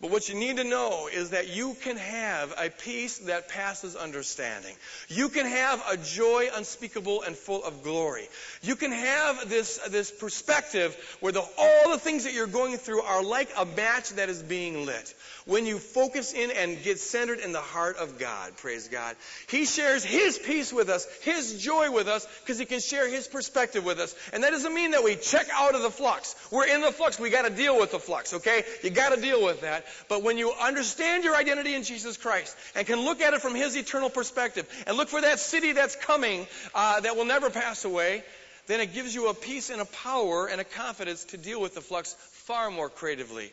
But 0.00 0.10
what 0.10 0.28
you 0.28 0.34
need 0.34 0.56
to 0.56 0.64
know 0.64 1.08
is 1.12 1.30
that 1.30 1.48
you 1.48 1.76
can 1.82 1.96
have 1.96 2.52
a 2.58 2.68
peace 2.68 3.18
that 3.18 3.48
passes 3.48 3.94
understanding. 3.94 4.74
You 5.08 5.28
can 5.28 5.46
have 5.46 5.82
a 5.88 5.96
joy 5.96 6.48
unspeakable 6.54 7.22
and 7.22 7.36
full 7.36 7.62
of 7.64 7.82
glory. 7.82 8.28
You 8.62 8.74
can 8.74 8.90
have 8.90 9.48
this, 9.48 9.78
this 9.88 10.10
perspective 10.10 10.96
where 11.20 11.32
the, 11.32 11.44
all 11.56 11.90
the 11.90 11.98
things 11.98 12.24
that 12.24 12.34
you're 12.34 12.46
going 12.48 12.76
through 12.76 13.02
are 13.02 13.22
like 13.22 13.48
a 13.56 13.64
match 13.64 14.10
that 14.10 14.28
is 14.28 14.42
being 14.42 14.84
lit. 14.84 15.14
When 15.46 15.66
you 15.66 15.78
focus 15.78 16.32
in 16.32 16.50
and 16.50 16.82
get 16.82 16.98
centered 16.98 17.38
in 17.38 17.52
the 17.52 17.60
heart 17.60 17.96
of 17.98 18.18
God, 18.18 18.56
praise 18.56 18.88
God. 18.88 19.14
He 19.48 19.66
shares 19.66 20.02
His 20.02 20.38
peace 20.38 20.72
with 20.72 20.88
us, 20.88 21.06
His 21.22 21.62
joy 21.62 21.90
with 21.90 22.08
us, 22.08 22.26
because 22.40 22.58
He 22.58 22.64
can 22.64 22.80
share 22.80 23.08
His 23.08 23.28
perspective 23.28 23.84
with 23.84 24.00
us. 24.00 24.14
And 24.32 24.42
that 24.42 24.50
doesn't 24.50 24.74
mean 24.74 24.92
that 24.92 25.04
we 25.04 25.16
check 25.16 25.46
out 25.52 25.74
of 25.74 25.82
the 25.82 25.90
flux. 25.90 26.34
We're 26.50 26.66
in 26.66 26.80
the 26.80 26.92
flux. 26.92 27.20
We 27.20 27.30
gotta 27.30 27.50
deal 27.50 27.78
with 27.78 27.92
the 27.92 27.98
flux, 27.98 28.34
okay? 28.34 28.64
You 28.82 28.90
gotta 28.90 29.20
deal 29.20 29.44
with 29.44 29.60
that. 29.60 29.83
But 30.08 30.22
when 30.22 30.38
you 30.38 30.52
understand 30.52 31.24
your 31.24 31.36
identity 31.36 31.74
in 31.74 31.82
Jesus 31.82 32.16
Christ 32.16 32.56
and 32.74 32.86
can 32.86 33.00
look 33.00 33.20
at 33.20 33.34
it 33.34 33.40
from 33.40 33.54
His 33.54 33.76
eternal 33.76 34.10
perspective 34.10 34.68
and 34.86 34.96
look 34.96 35.08
for 35.08 35.20
that 35.20 35.38
city 35.38 35.72
that's 35.72 35.96
coming 35.96 36.46
uh, 36.74 37.00
that 37.00 37.16
will 37.16 37.24
never 37.24 37.50
pass 37.50 37.84
away, 37.84 38.22
then 38.66 38.80
it 38.80 38.94
gives 38.94 39.14
you 39.14 39.28
a 39.28 39.34
peace 39.34 39.70
and 39.70 39.80
a 39.80 39.84
power 39.84 40.46
and 40.46 40.60
a 40.60 40.64
confidence 40.64 41.24
to 41.26 41.36
deal 41.36 41.60
with 41.60 41.74
the 41.74 41.80
flux 41.80 42.14
far 42.14 42.70
more 42.70 42.88
creatively 42.88 43.52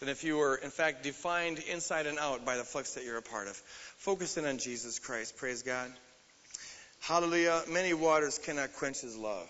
than 0.00 0.08
if 0.08 0.24
you 0.24 0.36
were, 0.36 0.56
in 0.56 0.70
fact, 0.70 1.02
defined 1.02 1.58
inside 1.70 2.06
and 2.06 2.18
out 2.18 2.44
by 2.44 2.56
the 2.56 2.64
flux 2.64 2.94
that 2.94 3.04
you're 3.04 3.16
a 3.16 3.22
part 3.22 3.48
of. 3.48 3.56
Focus 3.98 4.36
in 4.36 4.44
on 4.44 4.58
Jesus 4.58 4.98
Christ. 4.98 5.36
Praise 5.36 5.62
God. 5.62 5.90
Hallelujah. 7.00 7.62
Many 7.70 7.94
waters 7.94 8.38
cannot 8.38 8.74
quench 8.74 9.00
his 9.00 9.16
love. 9.16 9.48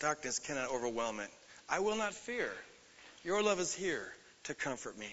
Darkness 0.00 0.38
cannot 0.38 0.70
overwhelm 0.70 1.20
it. 1.20 1.30
I 1.68 1.80
will 1.80 1.96
not 1.96 2.14
fear. 2.14 2.50
Your 3.24 3.42
love 3.42 3.60
is 3.60 3.74
here 3.74 4.12
to 4.44 4.54
comfort 4.54 4.96
me. 4.98 5.08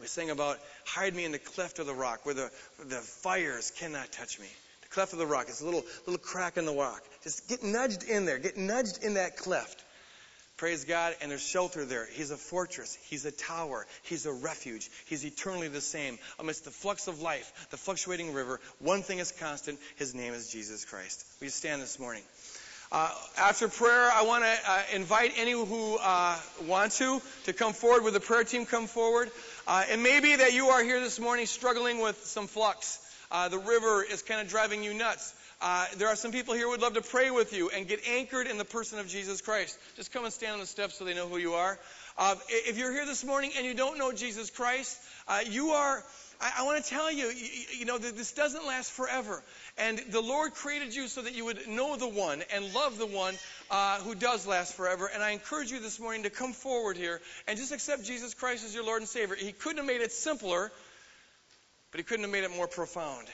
We 0.00 0.06
sing 0.06 0.30
about 0.30 0.58
hide 0.84 1.14
me 1.14 1.24
in 1.24 1.32
the 1.32 1.38
cleft 1.38 1.78
of 1.78 1.86
the 1.86 1.94
rock 1.94 2.24
where 2.24 2.34
the, 2.34 2.50
the 2.84 2.96
fires 2.96 3.72
cannot 3.72 4.12
touch 4.12 4.38
me. 4.38 4.46
The 4.82 4.88
cleft 4.88 5.12
of 5.12 5.18
the 5.18 5.26
rock 5.26 5.48
is 5.48 5.60
a 5.60 5.64
little, 5.64 5.84
little 6.06 6.18
crack 6.18 6.56
in 6.56 6.66
the 6.66 6.72
rock. 6.72 7.02
Just 7.24 7.48
get 7.48 7.62
nudged 7.62 8.04
in 8.04 8.24
there. 8.24 8.38
Get 8.38 8.56
nudged 8.56 9.02
in 9.02 9.14
that 9.14 9.36
cleft. 9.36 9.84
Praise 10.56 10.84
God, 10.84 11.14
and 11.20 11.30
there's 11.30 11.46
shelter 11.46 11.84
there. 11.84 12.08
He's 12.12 12.32
a 12.32 12.36
fortress. 12.36 12.98
He's 13.08 13.24
a 13.24 13.30
tower. 13.30 13.86
He's 14.02 14.26
a 14.26 14.32
refuge. 14.32 14.90
He's 15.06 15.24
eternally 15.24 15.68
the 15.68 15.80
same. 15.80 16.18
Amidst 16.40 16.64
the 16.64 16.72
flux 16.72 17.06
of 17.06 17.22
life, 17.22 17.68
the 17.70 17.76
fluctuating 17.76 18.32
river, 18.32 18.58
one 18.80 19.02
thing 19.02 19.18
is 19.18 19.30
constant. 19.30 19.78
His 19.96 20.16
name 20.16 20.34
is 20.34 20.50
Jesus 20.50 20.84
Christ. 20.84 21.24
We 21.40 21.48
stand 21.48 21.80
this 21.80 22.00
morning? 22.00 22.22
Uh, 22.90 23.10
after 23.36 23.68
prayer, 23.68 24.10
I 24.10 24.22
want 24.22 24.44
to 24.44 24.70
uh, 24.70 24.82
invite 24.94 25.34
any 25.36 25.52
who 25.52 25.98
uh, 25.98 26.36
want 26.66 26.92
to 26.92 27.20
to 27.44 27.52
come 27.52 27.74
forward. 27.74 28.02
With 28.02 28.14
the 28.14 28.20
prayer 28.20 28.44
team 28.44 28.64
come 28.64 28.86
forward? 28.86 29.30
Uh, 29.68 29.84
and 29.90 30.02
maybe 30.02 30.34
that 30.34 30.54
you 30.54 30.68
are 30.68 30.82
here 30.82 30.98
this 30.98 31.20
morning 31.20 31.44
struggling 31.44 32.00
with 32.00 32.24
some 32.24 32.46
flux. 32.46 32.98
Uh, 33.30 33.50
the 33.50 33.58
river 33.58 34.02
is 34.02 34.22
kind 34.22 34.40
of 34.40 34.48
driving 34.48 34.82
you 34.82 34.94
nuts. 34.94 35.34
Uh, 35.60 35.84
there 35.98 36.08
are 36.08 36.16
some 36.16 36.32
people 36.32 36.54
here 36.54 36.64
who 36.64 36.70
would 36.70 36.80
love 36.80 36.94
to 36.94 37.02
pray 37.02 37.30
with 37.30 37.52
you 37.52 37.68
and 37.68 37.86
get 37.86 38.00
anchored 38.08 38.46
in 38.46 38.56
the 38.56 38.64
person 38.64 38.98
of 38.98 39.06
Jesus 39.08 39.42
Christ. 39.42 39.78
Just 39.94 40.10
come 40.10 40.24
and 40.24 40.32
stand 40.32 40.54
on 40.54 40.60
the 40.60 40.64
steps 40.64 40.94
so 40.94 41.04
they 41.04 41.12
know 41.12 41.28
who 41.28 41.36
you 41.36 41.52
are. 41.52 41.78
if 42.48 42.78
you're 42.78 42.92
here 42.92 43.04
this 43.04 43.26
morning 43.26 43.50
and 43.58 43.66
you 43.66 43.74
don't 43.74 43.98
know 43.98 44.10
Jesus 44.10 44.48
Christ, 44.48 44.98
you 45.50 45.72
are. 45.72 46.02
I, 46.40 46.52
I 46.58 46.62
want 46.64 46.82
to 46.82 46.90
tell 46.90 47.10
you, 47.10 47.26
you, 47.26 47.48
you 47.80 47.84
know, 47.84 47.98
that 47.98 48.16
this 48.16 48.32
doesn't 48.32 48.66
last 48.66 48.92
forever. 48.92 49.42
And 49.76 49.98
the 50.10 50.20
Lord 50.20 50.54
created 50.54 50.94
you 50.94 51.08
so 51.08 51.22
that 51.22 51.34
you 51.34 51.44
would 51.44 51.66
know 51.68 51.96
the 51.96 52.08
one 52.08 52.42
and 52.54 52.72
love 52.74 52.98
the 52.98 53.06
one 53.06 53.34
uh, 53.70 53.98
who 54.00 54.14
does 54.14 54.46
last 54.46 54.74
forever. 54.74 55.10
And 55.12 55.22
I 55.22 55.30
encourage 55.30 55.70
you 55.70 55.80
this 55.80 55.98
morning 55.98 56.22
to 56.24 56.30
come 56.30 56.52
forward 56.52 56.96
here 56.96 57.20
and 57.46 57.58
just 57.58 57.72
accept 57.72 58.04
Jesus 58.04 58.34
Christ 58.34 58.64
as 58.64 58.74
your 58.74 58.84
Lord 58.84 59.02
and 59.02 59.08
Savior. 59.08 59.36
He 59.36 59.52
couldn't 59.52 59.78
have 59.78 59.86
made 59.86 60.00
it 60.00 60.12
simpler, 60.12 60.70
but 61.90 61.98
He 61.98 62.04
couldn't 62.04 62.24
have 62.24 62.32
made 62.32 62.44
it 62.44 62.54
more 62.54 62.68
profound. 62.68 63.26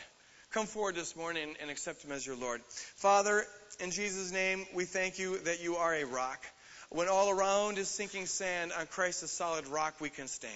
come 0.50 0.66
forward 0.66 0.94
this 0.94 1.16
morning 1.16 1.54
and 1.60 1.70
accept 1.70 2.04
Him 2.04 2.12
as 2.12 2.26
your 2.26 2.36
Lord. 2.36 2.62
Father, 2.96 3.44
in 3.80 3.90
Jesus' 3.90 4.32
name, 4.32 4.66
we 4.72 4.84
thank 4.84 5.18
you 5.18 5.38
that 5.38 5.62
you 5.62 5.76
are 5.76 5.94
a 5.94 6.04
rock. 6.04 6.44
When 6.90 7.08
all 7.08 7.28
around 7.28 7.78
is 7.78 7.88
sinking 7.88 8.26
sand, 8.26 8.72
on 8.78 8.86
Christ, 8.86 9.26
solid 9.28 9.66
rock, 9.66 9.94
we 10.00 10.10
can 10.10 10.28
stand. 10.28 10.54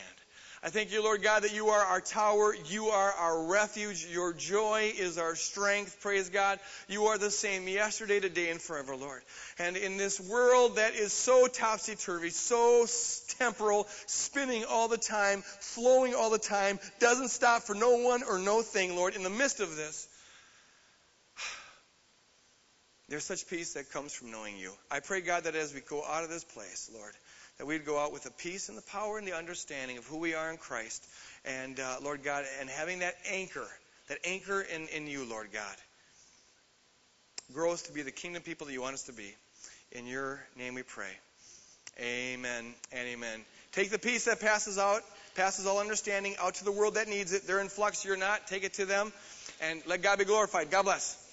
I 0.60 0.70
thank 0.70 0.92
you, 0.92 1.04
Lord 1.04 1.22
God, 1.22 1.44
that 1.44 1.54
you 1.54 1.68
are 1.68 1.80
our 1.80 2.00
tower. 2.00 2.52
You 2.66 2.86
are 2.88 3.12
our 3.12 3.44
refuge. 3.44 4.04
Your 4.06 4.32
joy 4.32 4.92
is 4.96 5.16
our 5.16 5.36
strength. 5.36 6.00
Praise 6.00 6.30
God. 6.30 6.58
You 6.88 7.06
are 7.06 7.18
the 7.18 7.30
same 7.30 7.68
yesterday, 7.68 8.18
today, 8.18 8.50
and 8.50 8.60
forever, 8.60 8.96
Lord. 8.96 9.22
And 9.60 9.76
in 9.76 9.98
this 9.98 10.18
world 10.18 10.76
that 10.76 10.96
is 10.96 11.12
so 11.12 11.46
topsy 11.46 11.94
turvy, 11.94 12.30
so 12.30 12.86
temporal, 13.38 13.86
spinning 14.06 14.64
all 14.64 14.88
the 14.88 14.98
time, 14.98 15.42
flowing 15.60 16.16
all 16.16 16.30
the 16.30 16.38
time, 16.38 16.80
doesn't 16.98 17.28
stop 17.28 17.62
for 17.62 17.74
no 17.74 17.98
one 17.98 18.24
or 18.24 18.38
no 18.38 18.60
thing, 18.62 18.96
Lord, 18.96 19.14
in 19.14 19.22
the 19.22 19.30
midst 19.30 19.60
of 19.60 19.76
this, 19.76 20.08
there's 23.08 23.24
such 23.24 23.46
peace 23.48 23.74
that 23.74 23.92
comes 23.92 24.12
from 24.12 24.32
knowing 24.32 24.58
you. 24.58 24.72
I 24.90 24.98
pray, 24.98 25.20
God, 25.20 25.44
that 25.44 25.54
as 25.54 25.72
we 25.72 25.82
go 25.82 26.04
out 26.04 26.24
of 26.24 26.30
this 26.30 26.42
place, 26.42 26.90
Lord, 26.92 27.12
that 27.58 27.66
we'd 27.66 27.84
go 27.84 27.98
out 27.98 28.12
with 28.12 28.22
the 28.22 28.30
peace 28.30 28.68
and 28.68 28.78
the 28.78 28.82
power 28.82 29.18
and 29.18 29.26
the 29.26 29.36
understanding 29.36 29.98
of 29.98 30.06
who 30.06 30.18
we 30.18 30.34
are 30.34 30.50
in 30.50 30.56
Christ. 30.56 31.04
And, 31.44 31.78
uh, 31.78 31.96
Lord 32.02 32.22
God, 32.22 32.44
and 32.60 32.70
having 32.70 33.00
that 33.00 33.16
anchor, 33.30 33.66
that 34.08 34.18
anchor 34.24 34.60
in, 34.60 34.86
in 34.88 35.06
you, 35.06 35.24
Lord 35.24 35.48
God, 35.52 35.76
grow 37.52 37.72
us 37.72 37.82
to 37.82 37.92
be 37.92 38.02
the 38.02 38.12
kingdom 38.12 38.42
people 38.42 38.66
that 38.66 38.72
you 38.72 38.82
want 38.82 38.94
us 38.94 39.04
to 39.04 39.12
be. 39.12 39.34
In 39.92 40.06
your 40.06 40.40
name 40.56 40.74
we 40.74 40.82
pray. 40.82 41.10
Amen 42.00 42.74
and 42.92 43.08
amen. 43.08 43.40
Take 43.72 43.90
the 43.90 43.98
peace 43.98 44.26
that 44.26 44.40
passes 44.40 44.78
out, 44.78 45.02
passes 45.34 45.66
all 45.66 45.80
understanding 45.80 46.36
out 46.40 46.54
to 46.56 46.64
the 46.64 46.72
world 46.72 46.94
that 46.94 47.08
needs 47.08 47.32
it. 47.32 47.46
They're 47.46 47.60
in 47.60 47.68
flux, 47.68 48.04
you're 48.04 48.16
not. 48.16 48.46
Take 48.46 48.64
it 48.64 48.74
to 48.74 48.84
them 48.84 49.12
and 49.60 49.82
let 49.86 50.02
God 50.02 50.18
be 50.18 50.24
glorified. 50.24 50.70
God 50.70 50.84
bless. 50.84 51.24